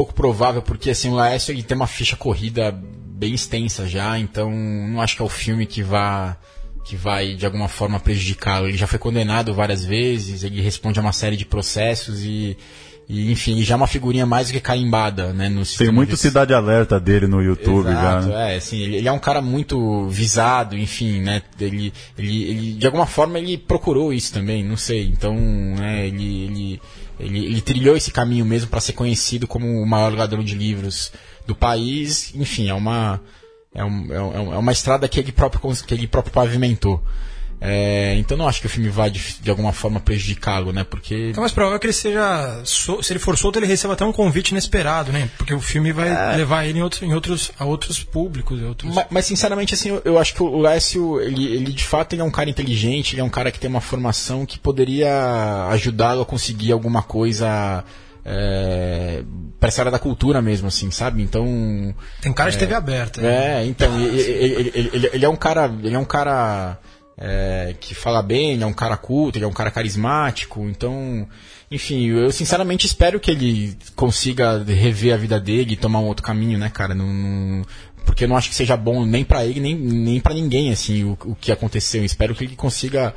[0.00, 4.50] pouco provável, porque assim, o Laércio ele tem uma ficha corrida bem extensa já, então
[4.50, 6.38] não acho que é o filme que vá
[6.86, 8.66] que vai de alguma forma prejudicá-lo.
[8.66, 12.56] Ele já foi condenado várias vezes, ele responde a uma série de processos e
[13.12, 15.48] e, enfim, já é uma figurinha mais do que carimbada, né?
[15.48, 16.28] No Tem muito desse...
[16.28, 18.36] Cidade Alerta dele no YouTube Exato, já.
[18.36, 18.54] Né?
[18.54, 21.42] É, assim, ele, ele, é um cara muito visado, enfim, né?
[21.58, 25.08] Ele, ele, ele, de alguma forma, ele procurou isso também, não sei.
[25.08, 26.82] Então, né, ele, ele,
[27.18, 31.10] ele, ele trilhou esse caminho mesmo para ser conhecido como o maior ladrão de livros
[31.48, 32.32] do país.
[32.36, 33.20] Enfim, é uma,
[33.74, 37.02] é, um, é, um, é uma estrada que ele próprio, que ele próprio pavimentou.
[37.62, 40.82] É, então não acho que o filme vai de, de alguma forma prejudicá-lo, né?
[40.82, 41.32] Porque.
[41.36, 42.62] É mais provável que ele seja.
[42.64, 45.28] Se ele for solto, ele receba até um convite inesperado, né?
[45.36, 46.36] Porque o filme vai é...
[46.36, 48.62] levar ele em outros, em outros, a outros públicos.
[48.62, 48.94] Outros...
[48.94, 52.22] Mas, mas, sinceramente, assim, eu, eu, acho que o Lécio, ele, ele de fato ele
[52.22, 56.22] é um cara inteligente, ele é um cara que tem uma formação que poderia ajudá-lo
[56.22, 57.84] a conseguir alguma coisa.
[58.24, 59.22] É,
[59.58, 61.22] para essa área da cultura mesmo, assim, sabe?
[61.22, 61.94] Então.
[62.22, 63.20] Tem cara de TV aberta.
[63.20, 65.70] É, então, ele, ele, ele, ele, é um cara.
[65.82, 66.78] Ele é um cara
[67.20, 71.28] é, que fala bem, ele é um cara culto, ele é um cara carismático, então,
[71.70, 76.24] enfim, eu sinceramente espero que ele consiga rever a vida dele e tomar um outro
[76.24, 76.94] caminho, né, cara?
[76.94, 77.62] Não, não,
[78.06, 81.04] porque eu não acho que seja bom nem para ele, nem, nem para ninguém, assim,
[81.04, 82.00] o, o que aconteceu.
[82.00, 83.14] Eu espero que ele consiga,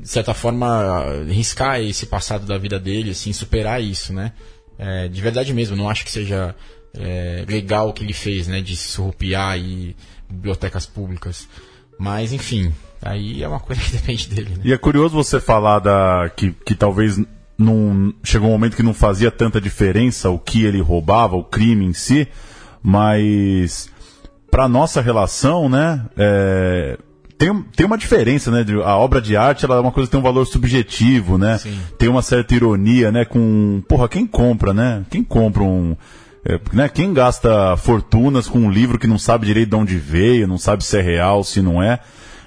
[0.00, 4.32] de certa forma, riscar esse passado da vida dele, assim, superar isso, né?
[4.78, 6.54] É, de verdade mesmo, não acho que seja
[6.94, 9.96] é, legal o que ele fez, né, de surrupiar aí
[10.30, 11.48] bibliotecas públicas.
[11.98, 14.50] Mas, enfim, Aí é uma coisa que depende dele.
[14.50, 14.60] Né?
[14.64, 17.20] E é curioso você falar da que, que talvez
[17.56, 21.84] não chegou um momento que não fazia tanta diferença o que ele roubava, o crime
[21.84, 22.28] em si,
[22.82, 23.90] mas
[24.50, 26.96] para nossa relação, né, é,
[27.36, 28.64] tem, tem uma diferença, né?
[28.84, 31.58] A obra de arte ela é uma coisa que tem um valor subjetivo, né?
[31.58, 31.78] Sim.
[31.96, 33.24] Tem uma certa ironia, né?
[33.24, 35.04] Com porra, quem compra, né?
[35.10, 35.96] Quem compra um
[36.48, 40.48] é, né, quem gasta fortunas com um livro que não sabe direito de onde veio,
[40.48, 42.00] não sabe se é real, se não é.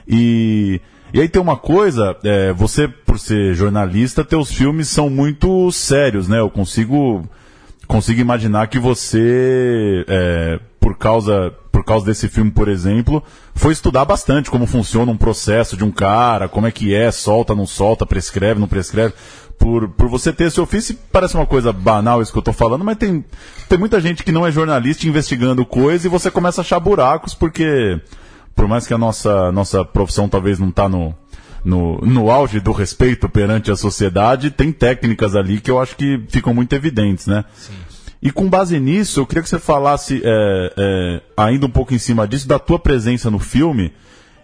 [0.07, 0.81] E,
[1.13, 6.27] e aí tem uma coisa, é, você, por ser jornalista, teus filmes são muito sérios,
[6.27, 6.39] né?
[6.39, 7.23] Eu consigo,
[7.85, 13.23] consigo imaginar que você, é, por causa por causa desse filme, por exemplo,
[13.55, 17.55] foi estudar bastante como funciona um processo de um cara, como é que é, solta,
[17.55, 19.13] não solta, prescreve, não prescreve.
[19.61, 22.83] Por, por você ter esse ofício, parece uma coisa banal isso que eu estou falando,
[22.83, 23.23] mas tem,
[23.69, 27.35] tem muita gente que não é jornalista investigando coisa e você começa a achar buracos
[27.35, 28.01] porque
[28.55, 31.15] por mais que a nossa, nossa profissão talvez não está no,
[31.63, 36.19] no, no auge do respeito perante a sociedade, tem técnicas ali que eu acho que
[36.27, 37.45] ficam muito evidentes, né?
[37.55, 37.73] Sim.
[38.21, 41.97] E com base nisso, eu queria que você falasse é, é, ainda um pouco em
[41.97, 43.93] cima disso, da tua presença no filme,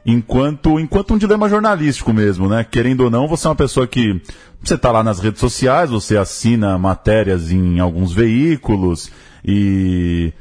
[0.07, 2.63] enquanto, enquanto um dilema jornalístico mesmo, né?
[2.63, 4.21] Querendo ou não, você é uma pessoa que
[4.63, 9.11] você está lá nas redes sociais, você assina matérias em alguns veículos
[9.43, 10.33] e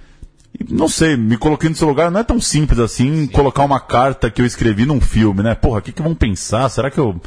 [0.70, 3.26] não sei, me coloquei no seu lugar, não é tão simples assim Sim.
[3.26, 5.54] colocar uma carta que eu escrevi num filme, né?
[5.54, 6.68] Porra, o que, que vão pensar?
[6.68, 7.20] Será que eu.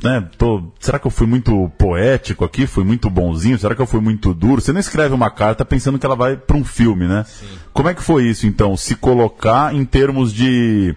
[0.00, 2.68] Né, tô, será que eu fui muito poético aqui?
[2.68, 3.58] Fui muito bonzinho?
[3.58, 4.60] Será que eu fui muito duro?
[4.60, 7.24] Você não escreve uma carta pensando que ela vai para um filme, né?
[7.26, 7.46] Sim.
[7.72, 8.76] Como é que foi isso, então?
[8.76, 10.94] Se colocar em termos de.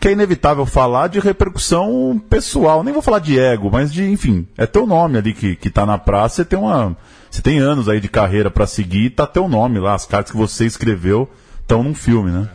[0.00, 2.84] Que é inevitável falar de repercussão pessoal.
[2.84, 5.84] Nem vou falar de ego, mas de, enfim, é teu nome ali que, que tá
[5.84, 6.96] na praça, você tem uma
[7.30, 10.32] você tem anos aí de carreira para seguir e tá teu nome lá, as cartas
[10.32, 11.28] que você escreveu
[11.60, 12.48] estão num filme, né?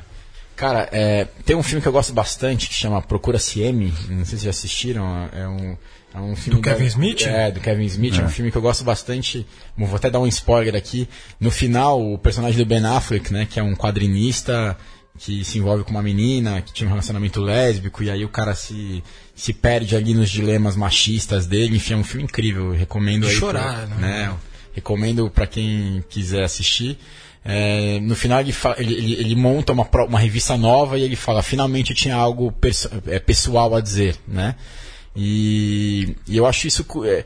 [0.55, 4.37] Cara, é, tem um filme que eu gosto bastante que chama Procura CM, não sei
[4.37, 5.77] se já assistiram, é um,
[6.13, 6.61] é um filme...
[6.61, 7.21] Do Kevin Smith?
[7.25, 8.21] É, do Kevin Smith, é.
[8.21, 12.01] é um filme que eu gosto bastante, vou até dar um spoiler aqui, no final
[12.01, 14.77] o personagem do Ben Affleck, né, que é um quadrinista
[15.17, 18.55] que se envolve com uma menina, que tinha um relacionamento lésbico, e aí o cara
[18.55, 19.03] se,
[19.35, 23.33] se perde ali nos dilemas machistas dele, enfim, é um filme incrível, recomendo aí.
[23.33, 24.27] chorar, pra, né?
[24.27, 24.37] né
[24.73, 26.97] recomendo para quem quiser assistir.
[27.45, 31.43] É, no final ele, ele, ele, ele, monta uma, uma revista nova e ele fala
[31.43, 32.53] finalmente eu tinha algo
[33.07, 34.55] é, pessoal a dizer, né?
[35.15, 37.23] E, e eu acho isso é,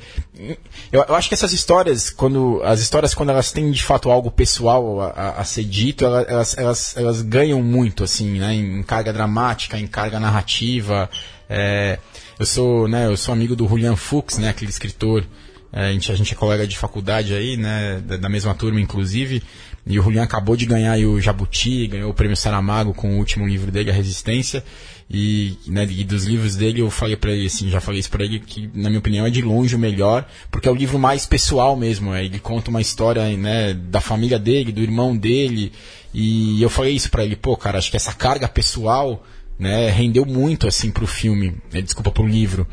[0.92, 4.30] eu, eu, acho que essas histórias quando as histórias quando elas têm de fato algo
[4.30, 9.14] pessoal a, a, a ser dito elas, elas, elas, ganham muito assim né em carga
[9.14, 11.10] dramática em carga narrativa
[11.50, 11.98] é,
[12.38, 15.26] eu sou né eu sou amigo do Julian Fuchs né aquele escritor
[15.72, 18.02] é, a, gente, a gente é colega de faculdade aí, né?
[18.06, 19.44] Da, da, mesma turma, inclusive.
[19.86, 23.48] E o Julian acabou de ganhar o Jabuti, ganhou o prêmio Saramago com o último
[23.48, 24.64] livro dele, A Resistência.
[25.10, 28.26] E, né, e dos livros dele eu falei para ele, assim, já falei isso pra
[28.26, 31.26] ele, que na minha opinião é de longe o melhor, porque é o livro mais
[31.26, 32.14] pessoal mesmo.
[32.14, 35.72] É, ele conta uma história né, da família dele, do irmão dele.
[36.14, 39.24] E eu falei isso para ele, pô, cara, acho que essa carga pessoal
[39.58, 42.68] né, rendeu muito assim pro filme, né, desculpa, pro livro.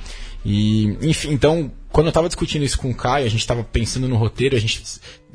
[0.45, 4.09] E, enfim, então, quando eu tava discutindo isso com o Caio, a gente tava pensando
[4.09, 4.83] no roteiro, a gente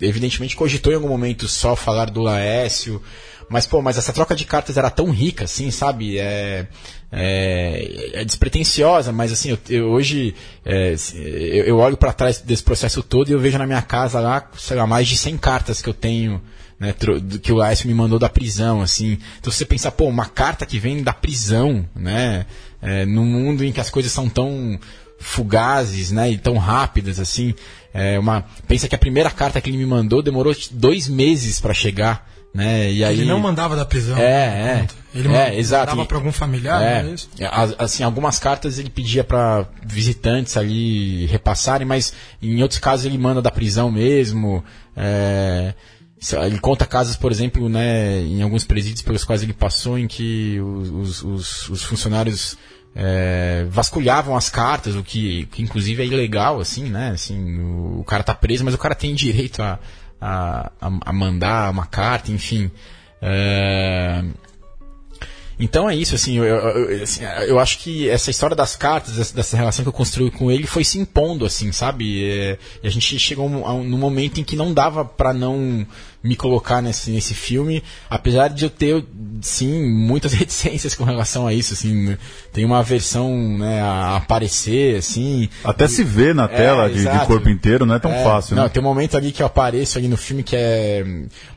[0.02, 3.02] evidentemente cogitou em algum momento só falar do Laércio,
[3.50, 6.20] mas, pô, mas essa troca de cartas era tão rica, assim, sabe?
[6.20, 6.68] É,
[7.12, 12.64] é, é despretensiosa, mas assim, eu, eu hoje é, eu, eu, olho para trás desse
[12.64, 15.82] processo todo e eu vejo na minha casa lá, sei lá, mais de 100 cartas
[15.82, 16.42] que eu tenho,
[16.80, 16.94] né,
[17.42, 19.18] que o Laércio me mandou da prisão, assim.
[19.40, 22.46] Então você pensa, pô, uma carta que vem da prisão, né?
[22.82, 24.80] É, num mundo em que as coisas são tão
[25.20, 27.54] fugazes, né, e tão rápidas, assim.
[27.94, 31.74] É uma, pensa que a primeira carta que ele me mandou demorou dois meses para
[31.74, 32.30] chegar.
[32.54, 32.92] Né?
[32.92, 34.18] E aí, ele não mandava da prisão.
[34.18, 34.88] É, é.
[35.14, 37.30] Ele é, mandava para algum familiar, é, é isso?
[37.78, 43.42] Assim, algumas cartas ele pedia para visitantes ali repassarem, mas em outros casos ele manda
[43.42, 44.64] da prisão mesmo.
[44.96, 45.74] É,
[46.46, 50.60] ele conta casos, por exemplo, né, em alguns presídios pelos quais ele passou, em que
[50.60, 52.58] os, os, os funcionários
[52.96, 57.12] é, vasculhavam as cartas, o que, que, inclusive é ilegal, assim, né?
[57.12, 59.80] Assim, o, o, cara tá preso, mas o cara tem direito a,
[60.20, 62.72] a, a mandar uma carta, enfim.
[63.22, 64.24] É...
[65.60, 69.58] Então é isso, assim eu, eu, assim eu, acho que essa história das cartas, dessa
[69.58, 72.24] relação que eu construí com ele, foi se impondo, assim, sabe?
[72.24, 75.86] É, e a gente chegou num momento em que não dava para não
[76.22, 79.06] me colocar nesse, nesse filme, apesar de eu ter,
[79.42, 82.18] sim, muitas reticências com relação a isso, assim,
[82.52, 85.48] tem uma versão, né, a aparecer, assim...
[85.64, 88.24] Até e, se vê na é, tela de, de, corpo inteiro, não é tão é,
[88.24, 88.70] fácil, não, né?
[88.70, 91.06] tem um momento ali que eu apareço ali no filme que é...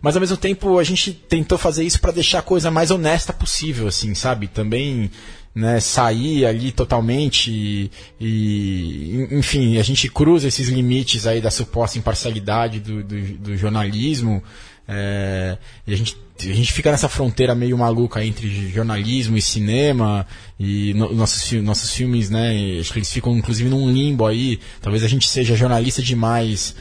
[0.00, 3.32] Mas ao mesmo tempo a gente tentou fazer isso para deixar a coisa mais honesta
[3.32, 4.46] possível, assim, sabe?
[4.46, 5.10] Também
[5.54, 11.98] né, sair ali totalmente e, e, enfim, a gente cruza esses limites aí da suposta
[11.98, 14.42] imparcialidade do, do, do jornalismo
[14.88, 20.26] é, e a gente, a gente fica nessa fronteira meio maluca entre jornalismo e cinema
[20.58, 25.04] e no, nossos, nossos filmes, né, acho que eles ficam inclusive num limbo aí, talvez
[25.04, 26.74] a gente seja jornalista demais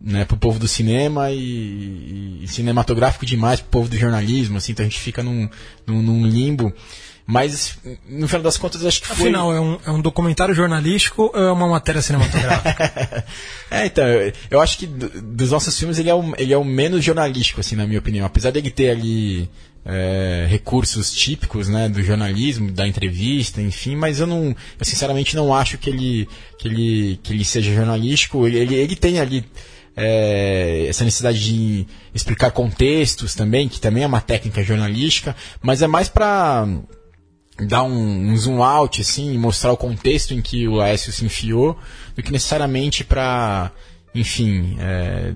[0.00, 4.84] né, pro povo do cinema e, e, cinematográfico demais pro povo do jornalismo, assim, então
[4.84, 5.48] a gente fica num,
[5.86, 6.72] num, num limbo.
[7.30, 7.76] Mas,
[8.08, 9.26] no final das contas, acho que foi.
[9.26, 13.22] Afinal, é um, é um documentário jornalístico ou é uma matéria cinematográfica?
[13.70, 14.04] é, então,
[14.50, 17.76] eu, acho que dos nossos filmes ele é, o, ele é o menos jornalístico, assim,
[17.76, 18.24] na minha opinião.
[18.24, 19.46] Apesar de ele ter ali
[19.84, 25.52] é, recursos típicos, né, do jornalismo, da entrevista, enfim, mas eu não, eu sinceramente não
[25.52, 26.26] acho que ele,
[26.58, 28.46] que ele, que ele seja jornalístico.
[28.46, 29.44] Ele, ele, ele tem ali.
[30.00, 35.88] É, essa necessidade de explicar contextos também, que também é uma técnica jornalística, mas é
[35.88, 36.68] mais para
[37.66, 41.76] dar um, um, zoom out assim mostrar o contexto em que o Laércio se enfiou
[42.14, 43.72] do que necessariamente para
[44.14, 45.34] enfim é,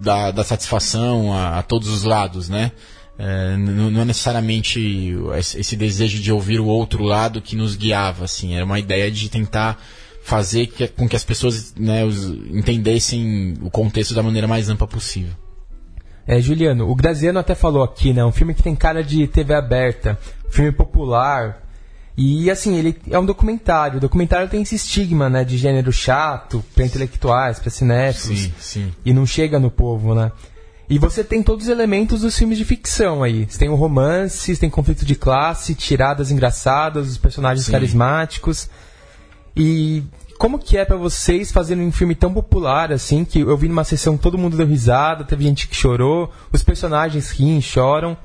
[0.00, 2.72] dar, dar satisfação a, a, todos os lados né?
[3.16, 5.14] É, não, não, é necessariamente
[5.54, 9.28] esse desejo de ouvir o outro lado que nos guiava assim era uma ideia de
[9.28, 9.80] tentar
[10.30, 14.86] fazer que, com que as pessoas né, os, entendessem o contexto da maneira mais ampla
[14.86, 15.32] possível
[16.26, 18.24] é, Juliano, o Graziano até falou aqui, né?
[18.24, 20.16] Um filme que tem cara de TV aberta,
[20.46, 21.60] um filme popular.
[22.16, 23.96] E assim, ele é um documentário.
[23.96, 28.42] O documentário tem esse estigma, né, de gênero chato, para intelectuais, para cinéfilos.
[28.42, 28.92] Sim, sim.
[29.04, 30.30] E não chega no povo, né?
[30.88, 33.46] E você tem todos os elementos dos filmes de ficção aí.
[33.48, 37.72] Você tem o romance, você tem conflito de classe, tiradas engraçadas, os personagens sim.
[37.72, 38.68] carismáticos.
[39.56, 40.04] E
[40.40, 43.84] como que é para vocês fazerem um filme tão popular assim, que eu vi numa
[43.84, 48.16] sessão todo mundo deu risada, teve gente que chorou, os personagens riem, choram,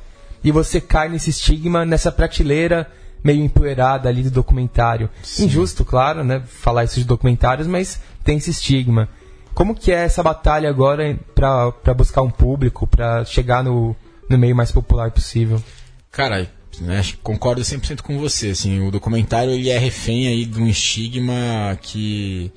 [0.41, 2.89] e você cai nesse estigma, nessa prateleira
[3.21, 5.09] meio empoeirada ali do documentário.
[5.21, 5.43] Sim.
[5.43, 9.09] Injusto, claro, né, falar isso de documentários, mas tem esse estigma.
[9.53, 13.93] Como que é essa batalha agora para buscar um público, para chegar no,
[14.29, 15.61] no meio mais popular possível?
[16.13, 16.49] Cara,
[16.81, 17.01] né?
[17.23, 18.49] Concordo 100% com você.
[18.49, 22.51] Assim, o documentário ele é refém aí de um estigma que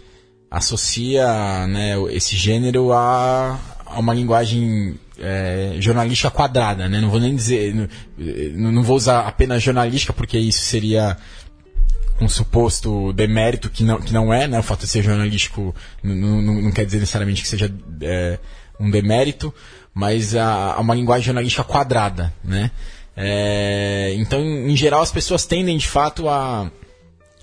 [0.51, 6.89] associa né, esse gênero a, a uma linguagem é, jornalística quadrada.
[6.89, 7.01] Né?
[7.01, 7.75] Não vou nem dizer.
[8.55, 11.17] Não, não vou usar apenas jornalística, porque isso seria
[12.21, 14.59] um suposto demérito que não, que não é, né?
[14.59, 18.39] O fato de ser jornalístico não, não, não quer dizer necessariamente que seja é,
[18.81, 19.55] um demérito,
[19.95, 22.71] mas a, a uma linguagem jornalística quadrada, né?
[23.21, 26.71] É, então, em geral, as pessoas tendem de fato a,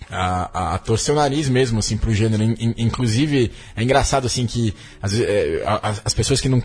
[0.09, 2.41] a, a, torcer o nariz mesmo, assim, pro gênero.
[2.77, 6.63] inclusive, é engraçado, assim, que as, é, as, as pessoas que não,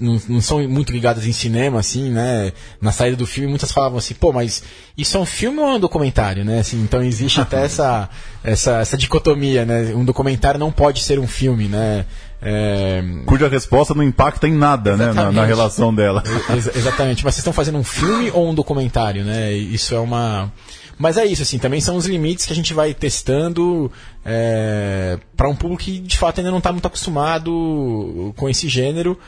[0.00, 3.98] não, não, são muito ligadas em cinema, assim, né, na saída do filme, muitas falavam
[3.98, 4.62] assim, pô, mas
[4.96, 6.60] isso é um filme ou é um documentário, né?
[6.60, 8.08] Assim, então existe até essa,
[8.44, 9.92] essa, essa dicotomia, né?
[9.92, 12.06] Um documentário não pode ser um filme, né?
[12.40, 13.02] É...
[13.24, 16.22] Cuja resposta não impacta em nada né, na, na, relação dela.
[16.50, 17.24] Ex exatamente.
[17.24, 19.52] Mas vocês estão fazendo um filme ou um documentário, né?
[19.52, 20.52] Isso é uma.
[20.98, 23.92] Mas é isso, assim, também são os limites que a gente vai testando
[24.24, 29.18] é, para um público que de fato ainda não está muito acostumado com esse gênero.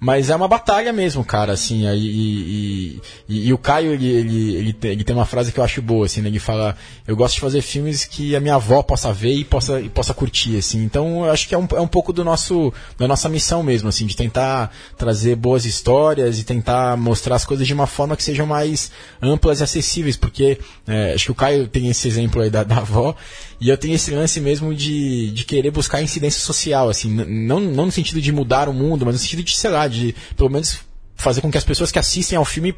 [0.00, 4.54] Mas é uma batalha mesmo, cara, assim, e, e, e, e o Caio, ele, ele,
[4.54, 6.28] ele, tem, ele tem uma frase que eu acho boa, assim, né?
[6.28, 9.80] ele fala, eu gosto de fazer filmes que a minha avó possa ver e possa,
[9.80, 12.72] e possa curtir, assim, então eu acho que é um, é um pouco do nosso,
[12.96, 17.66] da nossa missão mesmo, assim, de tentar trazer boas histórias e tentar mostrar as coisas
[17.66, 21.66] de uma forma que sejam mais amplas e acessíveis, porque é, acho que o Caio
[21.66, 23.16] tem esse exemplo aí da, da avó,
[23.60, 27.86] e eu tenho esse lance mesmo de, de querer buscar incidência social, assim, não, não
[27.86, 30.80] no sentido de mudar o mundo, mas no sentido de, sei lá, de pelo menos
[31.14, 32.74] fazer com que as pessoas que assistem ao filme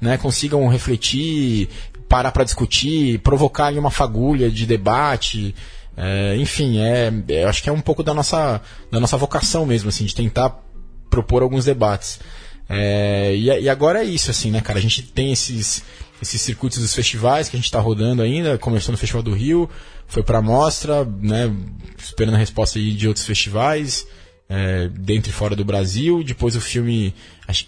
[0.00, 1.68] né, consigam refletir,
[2.08, 5.54] parar para discutir, provocar uma fagulha de debate.
[5.96, 9.88] É, enfim, é, é, acho que é um pouco da nossa, da nossa vocação mesmo,
[9.88, 10.60] assim, de tentar
[11.08, 12.20] propor alguns debates.
[12.68, 14.78] É, e, e, agora é isso, assim, né, cara?
[14.78, 15.84] A gente tem esses,
[16.20, 19.70] esses circuitos dos festivais que a gente está rodando ainda, começou no Festival do Rio,
[20.06, 21.50] foi para mostra, né,
[21.96, 24.06] esperando a resposta aí de outros festivais
[24.48, 26.22] é, dentro e fora do Brasil.
[26.22, 27.14] Depois o filme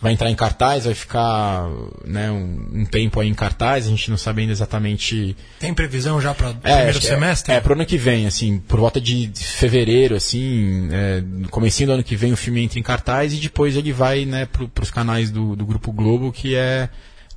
[0.00, 1.68] vai entrar em cartaz, vai ficar
[2.04, 3.86] né, um, um, tempo aí em cartaz.
[3.86, 5.36] A gente não sabe ainda exatamente.
[5.58, 7.52] Tem previsão já para é, primeiro é, semestre?
[7.52, 11.48] É, é para o ano que vem, assim, por volta de fevereiro, assim, é, no
[11.48, 14.46] comecinho do ano que vem o filme entra em cartaz e depois ele vai né,
[14.46, 16.88] para os canais do, do Grupo Globo, que é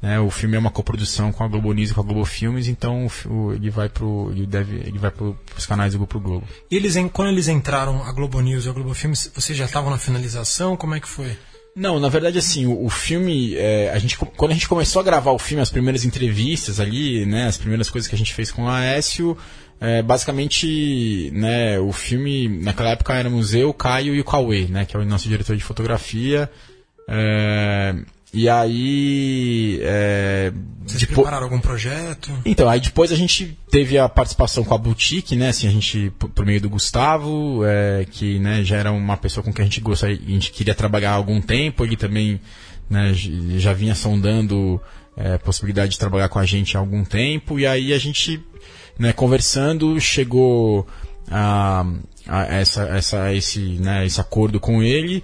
[0.02, 2.68] né, o filme é uma coprodução com a Globo News e com a Globo Filmes,
[2.68, 6.48] então o, ele vai pro ele deve ele vai pro, pros canais do Grupo Globo.
[6.70, 9.92] E eles quando eles entraram a Globo News e a Globo Filmes, vocês já estavam
[9.92, 10.76] na finalização?
[10.76, 11.38] Como é que foi?
[11.76, 15.04] Não, na verdade, assim, o, o filme, é, a gente, quando a gente começou a
[15.04, 18.52] gravar o filme, as primeiras entrevistas ali, né, as primeiras coisas que a gente fez
[18.52, 19.38] com o Aécio,
[19.80, 24.84] é, basicamente, né, o filme, naquela época éramos eu, o Caio e o Cauê, né,
[24.84, 26.52] que é o nosso diretor de fotografia.
[27.08, 27.96] É,
[28.34, 29.80] e aí.
[29.82, 30.52] É,
[30.86, 31.16] Vocês depois...
[31.16, 32.32] prepararam algum projeto?
[32.46, 35.50] Então, aí depois a gente teve a participação com a Boutique, né?
[35.50, 39.52] Assim, a gente, por meio do Gustavo, é, que né, já era uma pessoa com
[39.52, 42.40] quem a gente gostaria, a gente queria trabalhar há algum tempo, ele também
[42.90, 43.12] né,
[43.58, 44.82] já vinha sondando
[45.18, 48.42] é, possibilidade de trabalhar com a gente há algum tempo, e aí a gente,
[48.98, 50.88] né, conversando, chegou
[51.30, 51.86] a,
[52.28, 55.24] a essa, essa, esse, né, esse acordo com ele.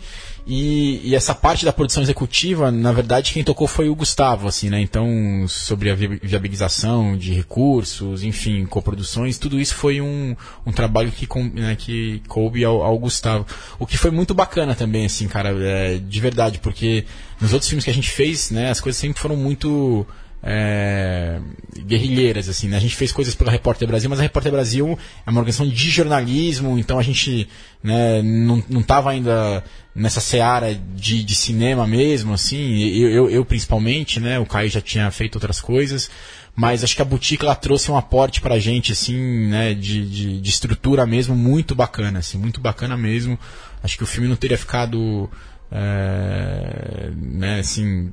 [0.50, 4.70] E, e, essa parte da produção executiva, na verdade, quem tocou foi o Gustavo, assim,
[4.70, 4.80] né?
[4.80, 11.28] Então, sobre a viabilização de recursos, enfim, coproduções, tudo isso foi um, um trabalho que,
[11.54, 13.46] né, que coube ao, ao, Gustavo.
[13.78, 17.04] O que foi muito bacana também, assim, cara, é, de verdade, porque
[17.42, 20.08] nos outros filmes que a gente fez, né, as coisas sempre foram muito
[20.42, 21.40] é,
[21.86, 22.78] guerrilheiras, assim, né?
[22.78, 25.90] A gente fez coisas pela Repórter Brasil, mas a Repórter Brasil é uma organização de
[25.90, 27.48] jornalismo, então a gente
[27.84, 29.64] né, não, não ainda
[29.96, 34.40] nessa seara de, de cinema mesmo, assim, eu, eu, eu, principalmente, né?
[34.40, 36.10] O Caio já tinha feito outras coisas,
[36.56, 40.42] mas acho que a Boutique ela trouxe um aporte pra gente, assim, né, de, de,
[40.42, 43.40] de estrutura mesmo muito bacana, assim, muito bacana mesmo.
[43.82, 45.30] Acho que o filme não teria ficado
[45.72, 48.12] é, né, assim,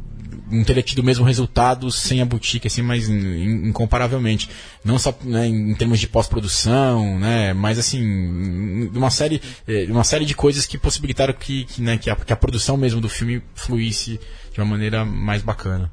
[0.50, 4.48] não teria tido o mesmo resultado sem a boutique, assim, mas incomparavelmente.
[4.84, 10.24] Não só né, em termos de pós-produção, né, mas assim, uma série, é, uma série
[10.24, 13.42] de coisas que possibilitaram que, que, né, que, a, que a produção mesmo do filme
[13.54, 14.20] fluísse
[14.52, 15.90] de uma maneira mais bacana.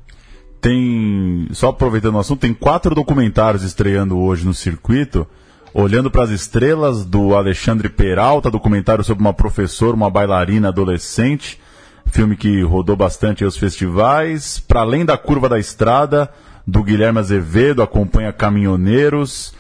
[0.60, 5.28] Tem, só aproveitando o assunto, tem quatro documentários estreando hoje no circuito.
[5.74, 11.58] Olhando para as Estrelas, do Alexandre Peralta, documentário sobre uma professora, uma bailarina adolescente,
[12.06, 14.60] filme que rodou bastante os festivais.
[14.60, 16.30] Para Além da Curva da Estrada,
[16.66, 19.54] do Guilherme Azevedo, acompanha caminhoneiros.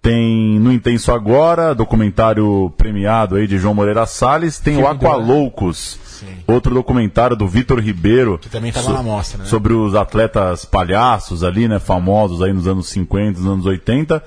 [0.00, 4.58] Tem No Intenso Agora, documentário premiado aí de João Moreira Salles.
[4.58, 5.98] Tem filme o Aqualoucos,
[6.46, 8.38] outro documentário do Vitor Ribeiro.
[8.38, 9.44] Que também estava so, na mostra, né?
[9.46, 11.80] Sobre os atletas palhaços ali, né?
[11.80, 14.22] Famosos aí nos anos 50, nos anos 80.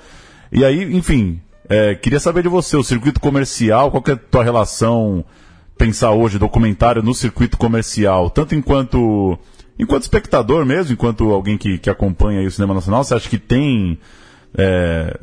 [0.52, 4.44] E aí, enfim, é, queria saber de você, o circuito comercial, qual é a tua
[4.44, 5.24] relação,
[5.80, 9.38] pensar hoje documentário no circuito comercial, tanto enquanto
[9.78, 13.98] enquanto espectador mesmo, enquanto alguém que, que acompanha o cinema nacional, você acha que tem
[14.54, 15.18] é,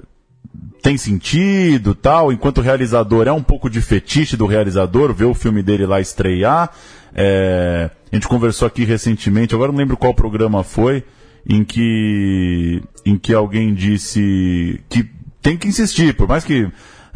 [0.81, 5.61] tem sentido tal, enquanto realizador é um pouco de fetiche do realizador, ver o filme
[5.61, 6.71] dele lá estrear.
[7.13, 11.03] É, a gente conversou aqui recentemente, agora não lembro qual programa foi,
[11.47, 15.07] em que, em que alguém disse que
[15.39, 16.67] tem que insistir, por mais que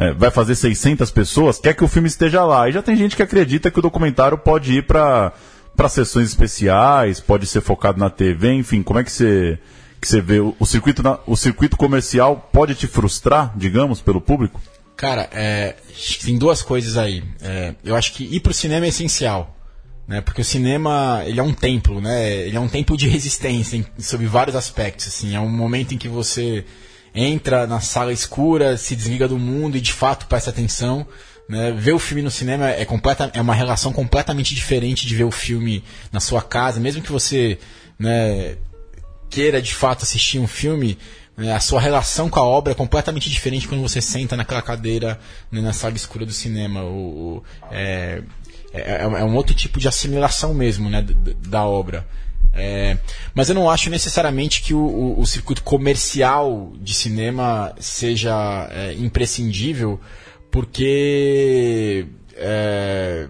[0.02, 2.68] é, vai fazer 600 pessoas, quer que o filme esteja lá.
[2.68, 5.32] E já tem gente que acredita que o documentário pode ir para
[5.76, 9.60] para sessões especiais, pode ser focado na TV, enfim, como é que você
[10.02, 14.20] que você vê o, o circuito na, o circuito comercial pode te frustrar, digamos, pelo
[14.20, 14.60] público?
[14.97, 15.76] Cara, é,
[16.26, 17.24] tem duas coisas aí.
[17.39, 19.56] É, eu acho que ir para o cinema é essencial,
[20.08, 20.20] né?
[20.20, 22.47] Porque o cinema ele é um templo, né?
[22.47, 25.08] Ele é um templo de resistência em, sob vários aspectos.
[25.08, 26.66] Assim, é um momento em que você
[27.14, 31.05] entra na sala escura, se desliga do mundo e de fato presta atenção.
[31.47, 31.72] Né?
[31.72, 35.32] Ver o filme no cinema é, completa, é uma relação completamente diferente de ver o
[35.32, 37.59] filme na sua casa, mesmo que você
[37.99, 38.55] né,
[39.30, 40.97] queira de fato assistir um filme,
[41.36, 45.20] né, a sua relação com a obra é completamente diferente quando você senta naquela cadeira
[45.51, 46.84] né, na sala escura do cinema.
[46.84, 48.22] O, o é,
[48.74, 51.05] é, é, um outro tipo de assimilação mesmo né,
[51.47, 52.07] da obra.
[52.54, 52.97] É,
[53.34, 58.93] mas eu não acho necessariamente que o, o, o circuito comercial de cinema seja é,
[58.93, 59.99] imprescindível,
[60.49, 63.28] porque é,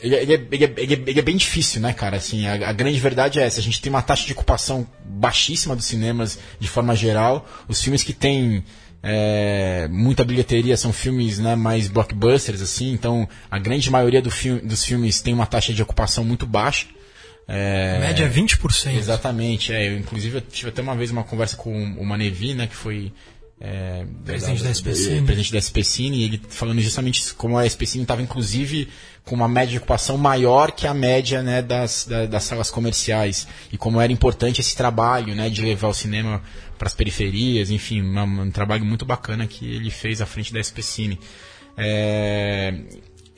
[0.00, 2.16] ele, é, ele, é, ele, é, ele, é, bem difícil, né, cara?
[2.16, 3.60] Assim, a, a, grande verdade é essa.
[3.60, 7.46] A gente tem uma taxa de ocupação baixíssima dos cinemas de forma geral.
[7.68, 8.64] Os filmes que têm
[9.90, 12.92] muita bilheteria são filmes né, mais blockbusters, assim.
[12.92, 14.30] Então, a grande maioria do
[14.62, 16.86] dos filmes tem uma taxa de ocupação muito baixa.
[17.48, 18.94] É, média é 20%.
[18.94, 19.72] Exatamente.
[19.72, 22.76] É, eu, inclusive, eu tive até uma vez uma conversa com o Manevi, né, que
[22.76, 23.10] foi
[23.58, 25.22] é, presidente da, SPCine.
[25.22, 28.88] presidente da SPCine, e ele falando justamente como a SPCine estava, inclusive,
[29.24, 33.48] com uma média de ocupação maior que a média né, das, da, das salas comerciais.
[33.72, 36.42] E como era importante esse trabalho né, de levar o cinema
[36.78, 40.60] para as periferias, enfim, uma, um trabalho muito bacana que ele fez à frente da
[40.60, 41.18] SPCine.
[41.76, 42.74] É,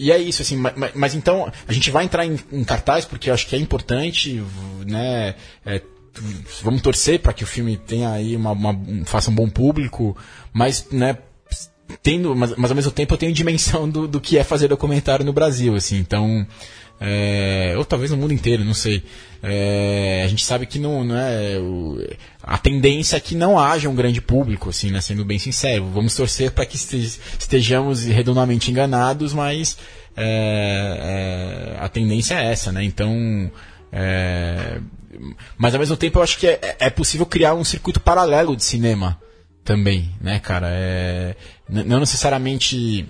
[0.00, 3.30] e é isso, assim, mas, mas, então a gente vai entrar em, em cartaz porque
[3.30, 4.42] acho que é importante,
[4.86, 5.34] né?
[5.64, 5.82] É,
[6.62, 8.74] vamos torcer para que o filme tenha aí uma, uma,
[9.04, 10.16] faça um bom público,
[10.54, 11.18] mas, né?
[12.02, 15.24] Tendo, mas, mas ao mesmo tempo eu tenho dimensão do, do que é fazer documentário
[15.24, 16.46] no Brasil, assim, então
[17.00, 19.02] é, ou talvez no mundo inteiro, não sei.
[19.42, 21.58] É, a gente sabe que não, não é.
[21.58, 21.98] O,
[22.50, 25.86] a tendência é que não haja um grande público, assim, né, sendo bem sincero.
[25.94, 29.78] Vamos torcer para que estejamos redondamente enganados, mas
[30.16, 32.82] é, é, a tendência é essa, né?
[32.82, 33.52] Então.
[33.92, 34.80] É,
[35.56, 38.64] mas ao mesmo tempo eu acho que é, é possível criar um circuito paralelo de
[38.64, 39.16] cinema
[39.62, 40.66] também, né, cara?
[40.72, 41.36] É,
[41.68, 43.08] não necessariamente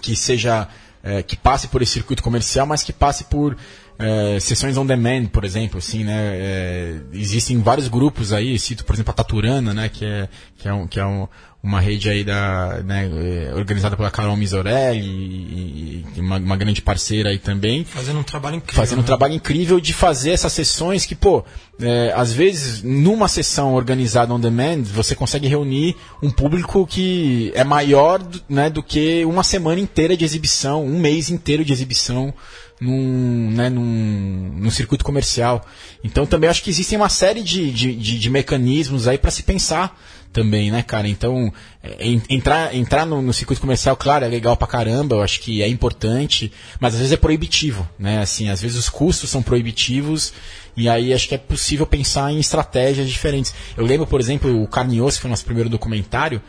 [0.00, 0.68] que seja
[1.02, 3.56] é, que passe por esse circuito comercial, mas que passe por
[4.02, 6.14] é, sessões on demand, por exemplo, assim, né?
[6.34, 9.88] É, existem vários grupos aí, cito, por exemplo, a Taturana, né?
[9.88, 10.28] Que é,
[10.58, 11.28] que é, um, que é um,
[11.62, 17.38] uma rede aí da, né, é, organizada pela Carol Misorelli, uma, uma, grande parceira aí
[17.38, 17.84] também.
[17.84, 18.82] Fazendo um trabalho incrível.
[18.82, 19.02] Fazendo né?
[19.02, 21.44] um trabalho incrível de fazer essas sessões que, pô,
[21.80, 27.62] é, às vezes, numa sessão organizada on demand, você consegue reunir um público que é
[27.62, 32.34] maior né, do que uma semana inteira de exibição, um mês inteiro de exibição
[32.80, 35.64] num, né, num, num circuito comercial.
[36.02, 39.44] Então também acho que existem uma série de, de, de, de mecanismos aí para se
[39.44, 39.96] pensar
[40.32, 41.06] também, né, cara?
[41.06, 41.52] Então,
[41.82, 41.96] é,
[42.28, 45.68] entrar, entrar no, no, circuito comercial, claro, é legal pra caramba, eu acho que é
[45.68, 48.20] importante, mas às vezes é proibitivo, né?
[48.20, 50.32] Assim, às vezes os custos são proibitivos
[50.76, 53.54] e aí acho que é possível pensar em estratégias diferentes.
[53.76, 56.40] Eu lembro, por exemplo, o Carne que foi o nosso primeiro documentário,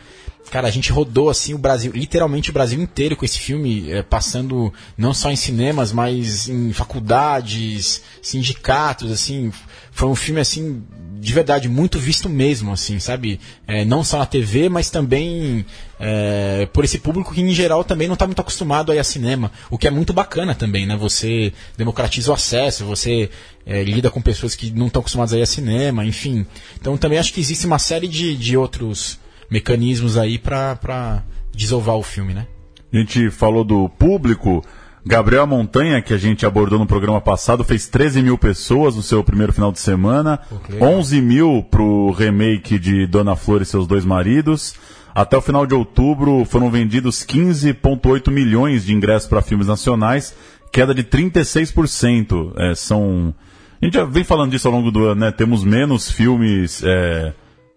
[0.51, 4.03] Cara, a gente rodou assim o Brasil, literalmente o Brasil inteiro com esse filme, é,
[4.03, 9.51] passando não só em cinemas, mas em faculdades, sindicatos, assim.
[9.91, 10.83] Foi um filme assim
[11.23, 13.39] de verdade muito visto mesmo, assim, sabe?
[13.65, 15.65] É, não só na TV, mas também
[15.97, 19.03] é, por esse público que em geral também não está muito acostumado a ir a
[19.05, 20.97] cinema, o que é muito bacana também, né?
[20.97, 23.29] Você democratiza o acesso, você
[23.65, 26.45] é, lida com pessoas que não estão acostumadas a ir a cinema, enfim.
[26.79, 29.17] Então também acho que existe uma série de, de outros
[29.49, 31.23] mecanismos aí para
[31.55, 32.47] desovar o filme, né?
[32.91, 34.63] A gente falou do público.
[35.05, 39.21] Gabriel Montanha, que a gente abordou no programa passado, fez 13 mil pessoas no seu
[39.21, 40.79] primeiro final de semana, okay.
[40.79, 44.75] 11 mil pro remake de Dona Flor e seus dois maridos.
[45.13, 50.33] Até o final de outubro foram vendidos 15,8 milhões de ingressos para filmes nacionais,
[50.71, 52.53] queda de 36%.
[52.57, 53.35] É, são.
[53.81, 55.31] A gente já vem falando disso ao longo do ano, né?
[55.31, 56.81] Temos menos filmes.
[56.83, 57.33] É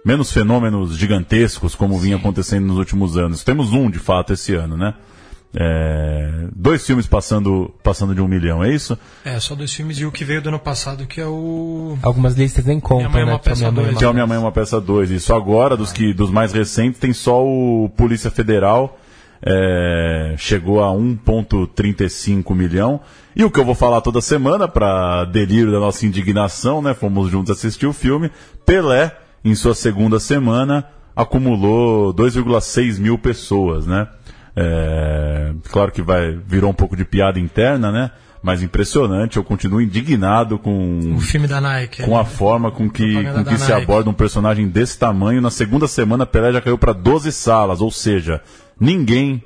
[0.07, 3.43] menos fenômenos gigantescos como vinha acontecendo nos últimos anos.
[3.43, 4.95] Temos um, de fato, esse ano, né?
[5.59, 8.97] É, dois filmes passando, passando de um milhão, é isso?
[9.25, 11.99] É, só dois filmes e o que veio do ano passado, que é o.
[12.03, 13.33] Algumas listas nem contam, Minha Mãe é né?
[13.33, 13.99] uma Peça 2.
[13.99, 15.11] Que é o Minha Mãe é uma Peça 2.
[15.11, 19.01] Isso agora, dos, que, dos mais recentes, tem só o Polícia Federal,
[19.43, 23.01] é, chegou a 1,35 milhão.
[23.35, 26.95] E o que eu vou falar toda semana, para delírio da nossa indignação, né?
[26.95, 28.31] Fomos juntos assistir o filme,
[28.65, 30.85] Pelé em sua segunda semana,
[31.15, 34.09] acumulou 2,6 mil pessoas, né?
[34.57, 38.11] É, claro que vai virou um pouco de piada interna, né?
[38.43, 43.25] Mas impressionante, eu continuo indignado com o filme da Nike, com a forma com que,
[43.25, 45.41] com que se aborda um personagem desse tamanho.
[45.41, 48.41] Na segunda semana, Pelé já caiu para 12 salas, ou seja,
[48.79, 49.43] ninguém,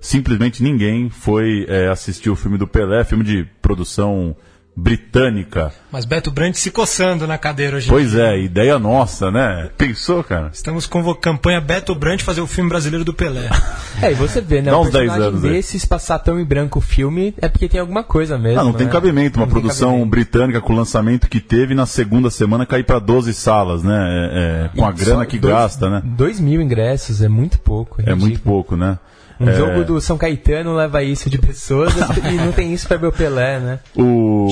[0.00, 4.36] simplesmente ninguém, foi é, assistir o filme do Pelé, filme de produção
[4.76, 5.72] britânica.
[5.90, 7.88] Mas Beto Brandt se coçando na cadeira hoje.
[7.88, 9.70] Pois é, ideia nossa, né?
[9.78, 10.50] Pensou, cara?
[10.52, 13.48] Estamos com a campanha Beto Brandt fazer o filme brasileiro do Pelé.
[14.02, 14.72] É, e você vê, né?
[14.72, 15.50] Dá uns 10 personagem anos aí.
[15.52, 18.60] desses passar tão em branco o filme é porque tem alguma coisa mesmo.
[18.60, 18.92] Ah, não tem né?
[18.92, 19.38] cabimento.
[19.38, 20.10] Uma Não tem produção cabimento.
[20.10, 23.94] britânica com o lançamento que teve na segunda semana cair para 12 salas, né?
[23.94, 26.02] É, é, com a grana que dois- gasta, né?
[26.04, 28.02] Dois mil ingressos é muito pouco.
[28.02, 28.54] É muito ridículo.
[28.56, 28.98] pouco, né?
[29.40, 31.92] Um É, jogo do São Caetano leva isso de pessoas
[32.30, 33.78] e não tem isso pra ver o Pelé, né?
[33.96, 34.46] O...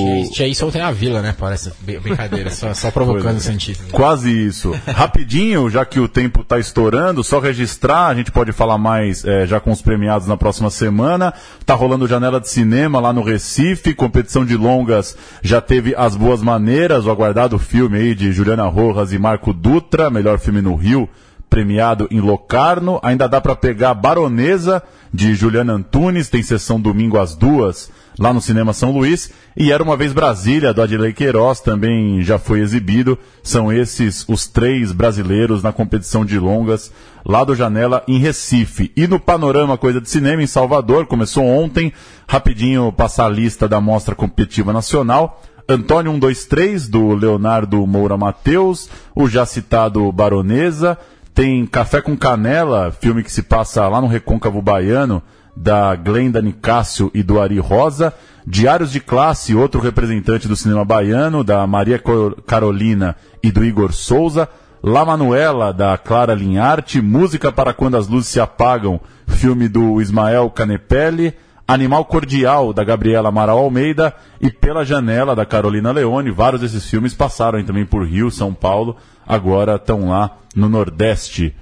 [0.47, 1.35] Isso ontem na vila, né?
[1.39, 3.79] Parece brin- brincadeira, só, só provocando o sentido.
[3.93, 4.75] Quase isso.
[4.87, 9.47] Rapidinho, já que o tempo está estourando, só registrar, a gente pode falar mais é,
[9.47, 11.33] já com os premiados na próxima semana.
[11.65, 16.43] Tá rolando janela de cinema lá no Recife, competição de longas já teve As Boas
[16.43, 21.09] Maneiras, o aguardado filme aí de Juliana Rojas e Marco Dutra, melhor filme no Rio,
[21.53, 22.99] premiado em Locarno.
[23.03, 24.83] Ainda dá para pegar Baronesa,
[25.13, 29.31] de Juliana Antunes, tem sessão domingo às duas, lá no Cinema São Luís.
[29.55, 33.19] E Era Uma Vez Brasília, do Adilei Queiroz, também já foi exibido.
[33.43, 36.91] São esses os três brasileiros na competição de longas,
[37.23, 38.91] lá do Janela, em Recife.
[38.97, 41.93] E no Panorama Coisa de Cinema, em Salvador, começou ontem.
[42.27, 45.43] Rapidinho passar a lista da Mostra Competitiva Nacional.
[45.69, 50.99] Antônio 123, do Leonardo Moura Mateus, o já citado Baronesa,
[51.35, 55.23] tem Café com Canela, filme que se passa lá no Recôncavo Baiano,
[55.57, 58.13] da Glenda Nicásio e do Ari Rosa.
[58.47, 62.01] Diários de Classe, outro representante do cinema baiano, da Maria
[62.47, 64.49] Carolina e do Igor Souza.
[64.83, 67.01] La Manuela, da Clara Linharte.
[67.01, 71.35] Música para Quando as Luzes se Apagam, filme do Ismael Canepelli.
[71.67, 76.31] Animal Cordial, da Gabriela Amaral Almeida, e Pela Janela, da Carolina Leone.
[76.31, 81.55] Vários desses filmes passaram também por Rio, São Paulo, agora estão lá no Nordeste.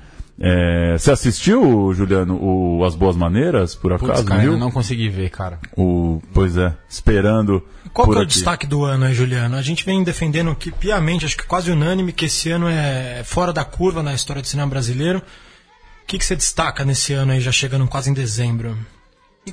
[0.43, 4.13] É, você assistiu, Juliano, o As Boas Maneiras, por acaso?
[4.13, 4.53] Putz, cara, viu?
[4.53, 5.59] eu não consegui ver, cara.
[5.77, 7.63] O, pois é, esperando.
[7.93, 8.35] Qual por que é o aqui.
[8.35, 9.57] destaque do ano aí, Juliano?
[9.57, 13.53] A gente vem defendendo que, piamente, acho que quase unânime, que esse ano é fora
[13.53, 15.19] da curva na história do cinema brasileiro.
[15.19, 18.77] O que, que você destaca nesse ano aí, já chegando quase em dezembro?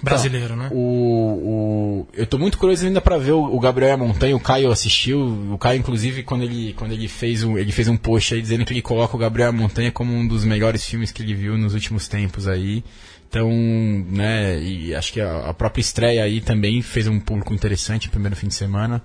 [0.01, 0.69] Brasileiro, né?
[0.71, 4.35] O, o, eu tô muito curioso ainda pra ver o, o Gabriel Montanha.
[4.35, 5.19] O Caio assistiu.
[5.51, 8.65] O Caio, inclusive, quando ele, quando ele fez um, ele fez um post aí dizendo
[8.65, 11.73] que ele coloca o Gabriel Montanha como um dos melhores filmes que ele viu nos
[11.73, 12.83] últimos tempos aí.
[13.29, 13.49] Então,
[14.09, 18.11] né, e acho que a, a própria estreia aí também fez um público interessante no
[18.11, 19.01] primeiro fim de semana.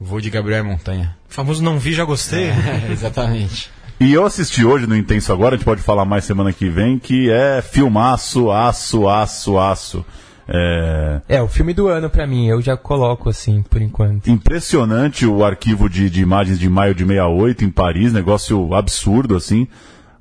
[0.00, 1.16] Vou de Gabriel Montanha.
[1.30, 2.46] O famoso não vi, já gostei.
[2.46, 3.70] É, exatamente.
[4.00, 6.98] E eu assisti hoje no Intenso Agora, a gente pode falar mais semana que vem,
[6.98, 10.04] que é filmaço, aço, aço, aço.
[10.48, 14.28] É, É, o filme do ano pra mim, eu já coloco assim, por enquanto.
[14.28, 19.68] impressionante o arquivo de, de imagens de maio de 68 em Paris, negócio absurdo, assim.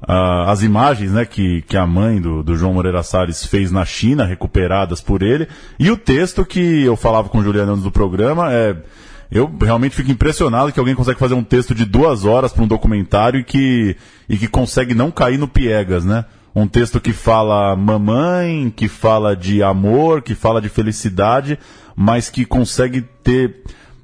[0.07, 3.86] Ah, as imagens né, que, que a mãe do, do João Moreira Salles fez na
[3.86, 5.47] China, recuperadas por ele,
[5.78, 8.76] e o texto que eu falava com o Juliano antes do programa é.
[9.32, 12.68] Eu realmente fico impressionado que alguém consegue fazer um texto de duas horas para um
[12.68, 13.96] documentário e que,
[14.28, 16.26] e que consegue não cair no piegas, né?
[16.54, 21.58] Um texto que fala mamãe, que fala de amor, que fala de felicidade,
[21.96, 23.64] mas que consegue ter,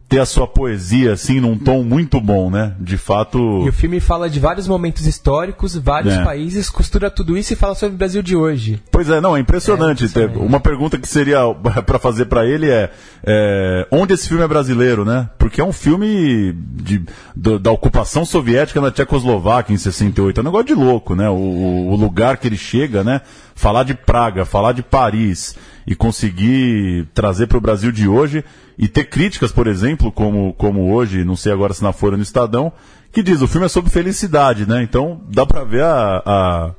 [0.10, 2.74] ter a sua poesia, assim, num tom muito bom, né?
[2.80, 3.38] De fato.
[3.66, 6.24] E o filme fala de vários momentos históricos, vários É.
[6.24, 8.82] países, costura tudo isso e fala sobre o Brasil de hoje.
[8.90, 10.04] Pois é, não, é impressionante.
[10.04, 10.38] É, impressionante.
[10.40, 11.40] Uma pergunta que seria
[11.86, 12.90] para fazer para ele é,
[13.26, 15.30] é, onde esse filme é brasileiro, né?
[15.38, 17.04] Porque é um filme de,
[17.36, 20.40] do- da ocupação soviética na Tchecoslováquia em 68.
[20.40, 21.30] É um negócio de louco, né?
[21.30, 23.20] O, o- o lugar que ele chega, né?
[23.56, 25.54] Falar de Praga, falar de Paris
[25.86, 28.44] e conseguir trazer para o Brasil de hoje
[28.78, 32.24] e ter críticas, por exemplo, como, como hoje, não sei agora se na Folha no
[32.24, 32.72] Estadão,
[33.12, 34.84] que diz o filme é sobre felicidade, né?
[34.84, 36.72] Então dá para ver a- a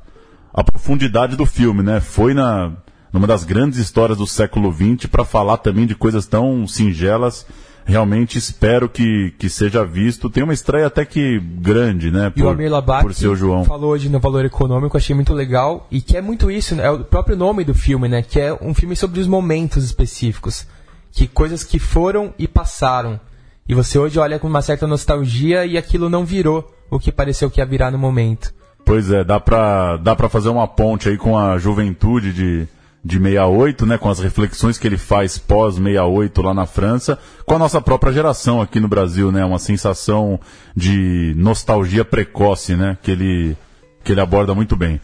[0.51, 1.99] a profundidade do filme, né?
[1.99, 2.71] Foi na
[3.13, 7.45] numa das grandes histórias do século XX para falar também de coisas tão singelas.
[7.85, 10.29] Realmente espero que, que seja visto.
[10.29, 12.31] Tem uma estreia até que grande, né?
[12.35, 13.63] E o Amir Labac por seu João.
[13.65, 15.87] falou hoje no Valor Econômico, achei muito legal.
[15.89, 16.85] E que é muito isso, né?
[16.85, 18.21] é o próprio nome do filme, né?
[18.21, 20.67] Que é um filme sobre os momentos específicos.
[21.11, 23.19] Que coisas que foram e passaram.
[23.67, 27.51] E você hoje olha com uma certa nostalgia e aquilo não virou o que pareceu
[27.51, 28.53] que ia virar no momento.
[28.85, 32.67] Pois é, dá pra, dá pra fazer uma ponte aí com a juventude de,
[33.03, 33.97] de 68, né?
[33.97, 38.11] Com as reflexões que ele faz pós 68 lá na França, com a nossa própria
[38.11, 39.45] geração aqui no Brasil, né?
[39.45, 40.39] Uma sensação
[40.75, 42.97] de nostalgia precoce, né?
[43.03, 43.57] Que ele,
[44.03, 44.99] que ele aborda muito bem.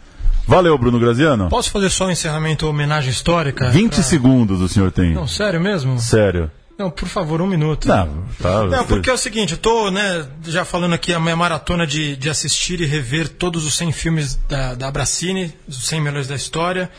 [0.46, 1.48] Valeu, Bruno Graziano.
[1.48, 3.68] Posso fazer só um encerramento, homenagem histórica?
[3.70, 5.12] 20 pra- segundos o senhor tem.
[5.12, 5.98] Não, sério mesmo?
[5.98, 6.50] Sério.
[6.78, 7.88] Não, por favor, um minuto.
[7.88, 8.64] Não, tá.
[8.66, 12.14] Não, porque é o seguinte, eu tô, né, já falando aqui a minha maratona de,
[12.16, 16.34] de assistir e rever todos os 100 filmes da, da Abracine, os 100 melhores da
[16.36, 16.90] história.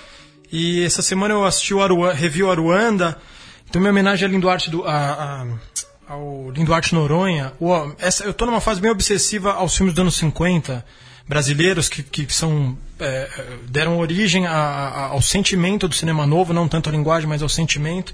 [0.52, 3.18] E essa semana eu assisti o Aruanda, revi o Aruanda.
[3.70, 5.45] Então minha homenagem a Lindo Arte do a, a-
[6.10, 7.70] ao Linduarte Noronha, o,
[8.00, 10.84] essa, eu estou numa fase bem obsessiva aos filmes dos anos 50
[11.28, 13.30] brasileiros que, que são é,
[13.70, 17.50] deram origem a, a, ao sentimento do cinema novo, não tanto a linguagem, mas ao
[17.50, 18.14] sentimento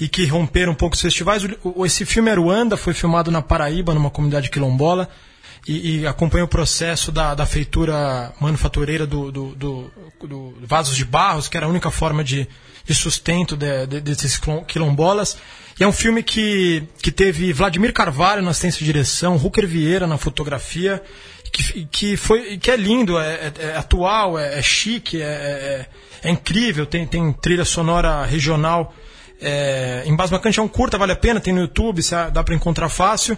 [0.00, 1.42] e que romperam um pouco os festivais.
[1.62, 5.08] O, esse filme Aruanda foi filmado na Paraíba, numa comunidade quilombola,
[5.66, 9.90] e, e acompanha o processo da, da feitura manufatureira do, do, do,
[10.22, 12.46] do, vasos de barros, que era a única forma de,
[12.84, 15.36] de sustento de, de, desses quilombolas.
[15.78, 20.06] E é um filme que, que teve Vladimir Carvalho na assistência de direção, Rucker Vieira
[20.06, 21.02] na fotografia,
[21.52, 25.86] que, que, foi, que é lindo, é, é, é atual, é, é chique, é, é,
[26.28, 28.94] é, incrível, tem, tem trilha sonora regional.
[29.40, 32.00] É, Embasbacante é um curta, vale a pena, tem no YouTube,
[32.32, 33.36] dá para encontrar fácil.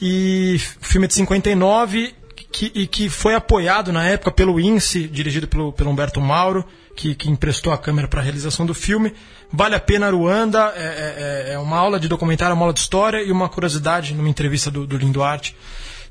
[0.00, 2.14] E filme de 59
[2.52, 7.14] que, e que foi apoiado na época pelo INSE, dirigido pelo, pelo Humberto Mauro, que,
[7.14, 9.12] que emprestou a câmera para a realização do filme.
[9.52, 13.22] Vale a pena Ruanda, é, é, é, uma aula de documentário, uma aula de história
[13.22, 15.54] e uma curiosidade numa entrevista do, do Linduarte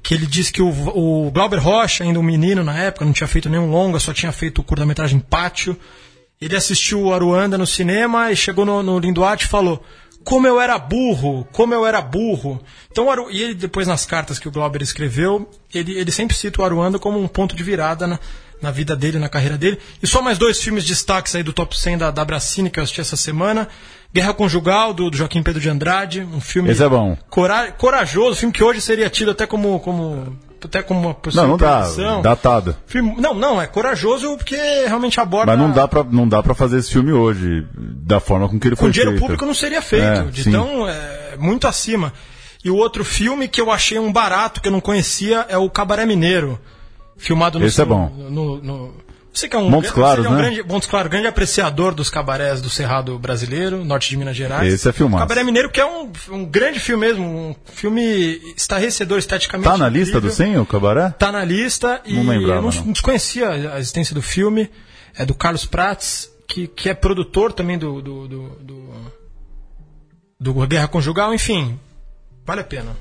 [0.05, 3.27] que ele disse que o, o Glauber Rocha, ainda um menino na época, não tinha
[3.27, 5.75] feito nenhum longa, só tinha feito curta-metragem Pátio.
[6.39, 9.83] Ele assistiu Aruanda no cinema e chegou no, no Linduarte e falou:
[10.23, 12.61] Como eu era burro, como eu era burro.
[12.91, 16.65] Então, e ele, depois nas cartas que o Glauber escreveu, ele, ele sempre cita o
[16.65, 18.19] Aruanda como um ponto de virada na,
[18.61, 19.77] na vida dele, na carreira dele.
[20.01, 22.83] E só mais dois filmes destaques aí do top 100 da, da Bracine que eu
[22.83, 23.67] assisti essa semana.
[24.13, 27.17] Guerra Conjugal, do, do, Joaquim Pedro de Andrade, um filme Esse é bom.
[27.29, 31.57] Cora corajoso, filme que hoje seria tido até como, como até como uma Não, não
[31.57, 31.85] dá,
[32.21, 32.75] datado.
[32.87, 36.53] Filme, não, não, é corajoso porque realmente aborda Mas não dá para não dá para
[36.53, 39.21] fazer esse filme hoje da forma com que ele com foi dinheiro feito.
[39.21, 42.11] público não seria feito, é, de tão é, muito acima.
[42.63, 45.69] E o outro filme que eu achei um barato que eu não conhecia é o
[45.69, 46.59] Cabaré Mineiro,
[47.17, 48.09] filmado no Esse é bom.
[48.09, 49.05] no, no
[49.35, 50.37] você que é um, Montes Claros, é um né?
[50.37, 54.73] grande, Montes Claros, grande apreciador dos cabarés do Cerrado brasileiro, norte de Minas Gerais.
[54.73, 55.21] Esse é filmado.
[55.23, 58.01] Cabaré Mineiro, que é um, um grande filme mesmo, um filme
[58.55, 59.69] estarrecedor esteticamente.
[59.69, 60.05] Tá na incrível.
[60.05, 61.09] lista do 100, o Cabaré?
[61.09, 62.93] Tá na lista e não lembrava, eu não, não.
[62.93, 64.69] desconhecia a existência do filme.
[65.17, 68.89] É do Carlos Prats, que, que é produtor também do, do, do, do,
[70.39, 71.77] do Guerra Conjugal, enfim,
[72.45, 72.95] vale a pena.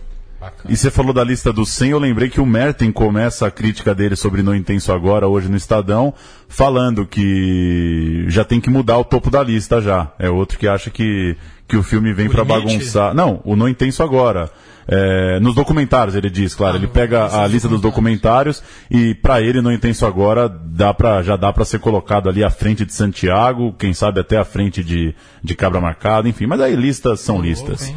[0.44, 0.72] Bacana.
[0.72, 3.94] E você falou da lista dos 100, eu lembrei que o Merten começa a crítica
[3.94, 6.12] dele sobre No Intenso Agora, hoje no Estadão,
[6.48, 10.12] falando que já tem que mudar o topo da lista já.
[10.18, 11.36] É outro que acha que,
[11.66, 13.14] que o filme vem para bagunçar.
[13.14, 14.50] Não, o No Intenso Agora.
[14.86, 19.40] É, nos documentários, ele diz, claro, ah, ele pega a lista dos documentários e para
[19.40, 22.92] ele, No Intenso Agora, dá pra, já dá para ser colocado ali à frente de
[22.92, 27.40] Santiago, quem sabe até à frente de, de Cabra Marcada, enfim, mas aí listas são
[27.40, 27.94] listas.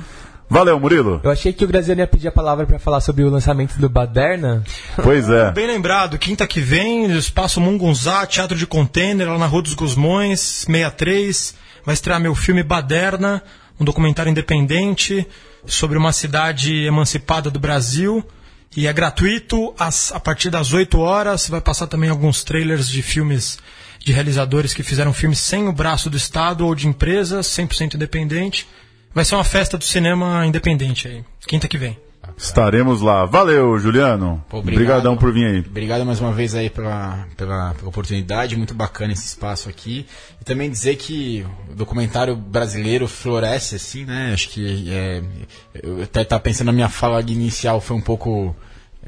[0.50, 1.20] Valeu, Murilo.
[1.24, 3.90] Eu achei que o Graziano ia pedir a palavra para falar sobre o lançamento do
[3.90, 4.64] Baderna.
[5.04, 5.52] Pois é.
[5.52, 10.40] Bem lembrado, quinta que vem, Espaço Mungunzá, Teatro de Container, lá na Rua dos Gusmões,
[10.40, 11.54] 63.
[11.86, 13.44] Vai estrear meu filme Baderna,
[13.80, 15.28] um documentário independente
[15.66, 18.26] sobre uma cidade emancipada do Brasil.
[18.76, 21.50] E é gratuito a partir das 8 horas.
[21.50, 23.58] Vai passar também alguns trailers de filmes
[24.00, 28.66] de realizadores que fizeram filmes sem o braço do Estado ou de empresas, 100% independente.
[29.18, 31.98] Vai ser uma festa do cinema independente aí, quinta que vem.
[32.38, 33.26] Estaremos lá.
[33.26, 34.46] Valeu, Juliano.
[34.48, 35.60] Pô, Obrigadão por vir aí.
[35.62, 38.56] Obrigado mais uma vez aí pela, pela, pela, oportunidade.
[38.56, 40.06] Muito bacana esse espaço aqui.
[40.40, 44.34] E também dizer que o documentário brasileiro floresce, assim, né?
[44.36, 45.24] Acho que é,
[45.82, 48.56] eu até estava pensando na minha fala inicial foi um pouco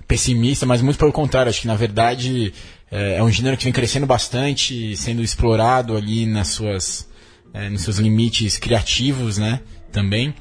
[0.08, 1.52] pessimista, mas muito pelo contrário.
[1.52, 2.52] Acho que na verdade
[2.90, 7.08] é, é um gênero que vem crescendo bastante, sendo explorado ali nas suas,
[7.54, 9.60] é, nos seus limites criativos, né?
[9.92, 10.34] Também.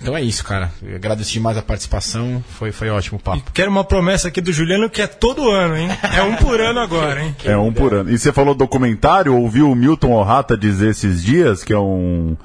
[0.00, 0.70] Então é isso, cara.
[0.82, 2.42] Eu agradeço demais a participação.
[2.50, 3.42] Foi, foi ótimo o papo.
[3.48, 5.88] E quero uma promessa aqui do Juliano que é todo ano, hein?
[6.16, 7.34] É um por ano agora, hein?
[7.44, 8.10] é um por ano.
[8.10, 12.36] E você falou documentário, ouviu o Milton Orrata dizer esses dias, que é um.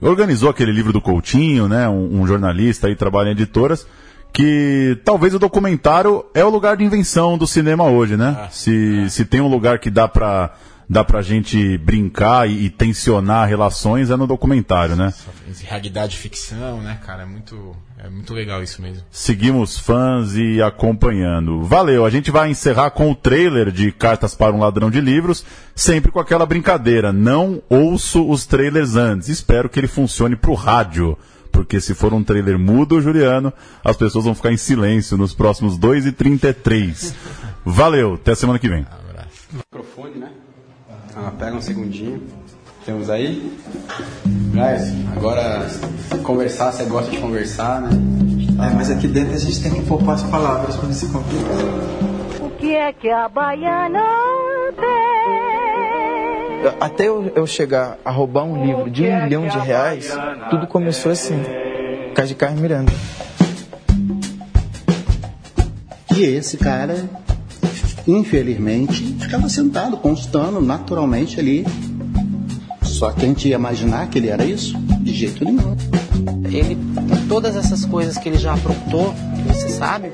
[0.00, 1.88] Organizou aquele livro do Coutinho, né?
[1.88, 3.86] Um, um jornalista aí, trabalha em editoras
[4.32, 8.34] que talvez o documentário é o lugar de invenção do cinema hoje, né?
[8.38, 10.54] Ah, se, se tem um lugar que dá para
[10.88, 15.12] dá pra gente brincar e, e tensionar relações é no documentário, né?
[15.62, 17.22] Realidade ficção, né, cara?
[17.22, 19.02] É muito, é muito legal isso mesmo.
[19.10, 21.62] Seguimos fãs e acompanhando.
[21.62, 25.44] Valeu, a gente vai encerrar com o trailer de Cartas para um Ladrão de Livros,
[25.74, 27.12] sempre com aquela brincadeira.
[27.12, 31.16] Não ouço os trailers antes, espero que ele funcione pro rádio.
[31.50, 33.52] Porque se for um trailer mudo, Juliano,
[33.84, 37.14] as pessoas vão ficar em silêncio nos próximos 2 e 33
[37.64, 38.82] Valeu, até semana que vem.
[38.82, 39.46] Um abraço.
[39.52, 40.30] Microfone, né?
[41.14, 42.22] Ah, pega um segundinho.
[42.84, 43.56] Temos aí?
[44.24, 45.66] Guys, agora
[46.24, 47.90] conversar, você gosta de conversar, né?
[48.64, 51.56] É, mas aqui dentro a gente tem que poupar as palavras para não se complicar.
[52.40, 54.02] O que é que a baiana
[54.76, 55.52] tem?
[56.80, 60.16] Até eu, eu chegar a roubar um livro de um milhão de reais,
[60.50, 61.42] tudo começou assim.
[62.14, 62.92] Casa de Carmen Miranda.
[66.16, 66.96] E esse cara,
[68.06, 71.66] infelizmente, ficava sentado, constando naturalmente ali.
[72.82, 74.76] Só que a gente ia imaginar que ele era isso?
[75.00, 75.76] De jeito nenhum.
[76.44, 80.12] Ele, com todas essas coisas que ele já aprontou, que você sabe,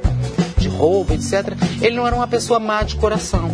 [0.58, 3.50] de roubo, etc., ele não era uma pessoa má de coração.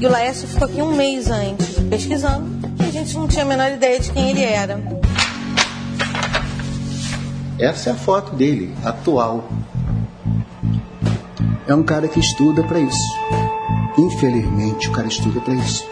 [0.00, 2.48] E o Laércio ficou aqui um mês antes, pesquisando,
[2.80, 4.80] e a gente não tinha a menor ideia de quem ele era.
[7.58, 9.48] Essa é a foto dele, atual.
[11.66, 13.27] É um cara que estuda para isso.
[13.98, 15.84] Infelizmente, o cara estuda para isso.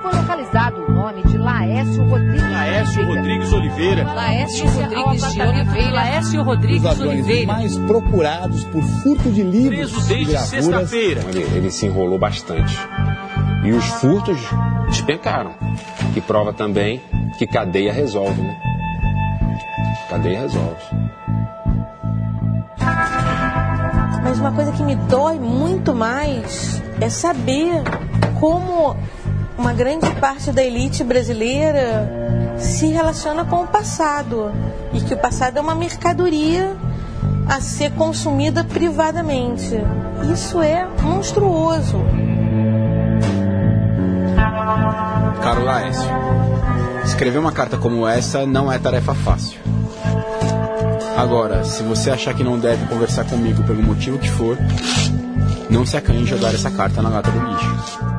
[0.00, 2.50] Foi localizado o nome de Laércio Rodrigues.
[2.50, 4.04] Laércio Rodrigues Oliveira.
[4.04, 5.90] Laércio Rodrigues de Oliveira.
[5.92, 7.52] Laércio Rodrigues Oliveira.
[7.52, 11.20] mais procurados por furto de livros Preso desde de sexta-feira.
[11.28, 12.74] Ele, ele se enrolou bastante.
[13.62, 14.38] E os furtos
[14.88, 15.54] despencaram.
[16.16, 17.02] E prova também
[17.38, 18.56] que cadeia resolve, né?
[20.08, 20.82] Cadeia resolve.
[24.44, 27.82] Uma coisa que me dói muito mais é saber
[28.38, 28.94] como
[29.56, 34.52] uma grande parte da elite brasileira se relaciona com o passado
[34.92, 36.76] e que o passado é uma mercadoria
[37.48, 39.80] a ser consumida privadamente.
[40.30, 42.04] Isso é monstruoso.
[45.42, 46.10] Caro Laércio,
[47.02, 49.58] escrever uma carta como essa não é tarefa fácil.
[51.16, 54.58] Agora, se você achar que não deve conversar comigo pelo motivo que for,
[55.70, 58.13] não se acanhe em jogar essa carta na lata do lixo.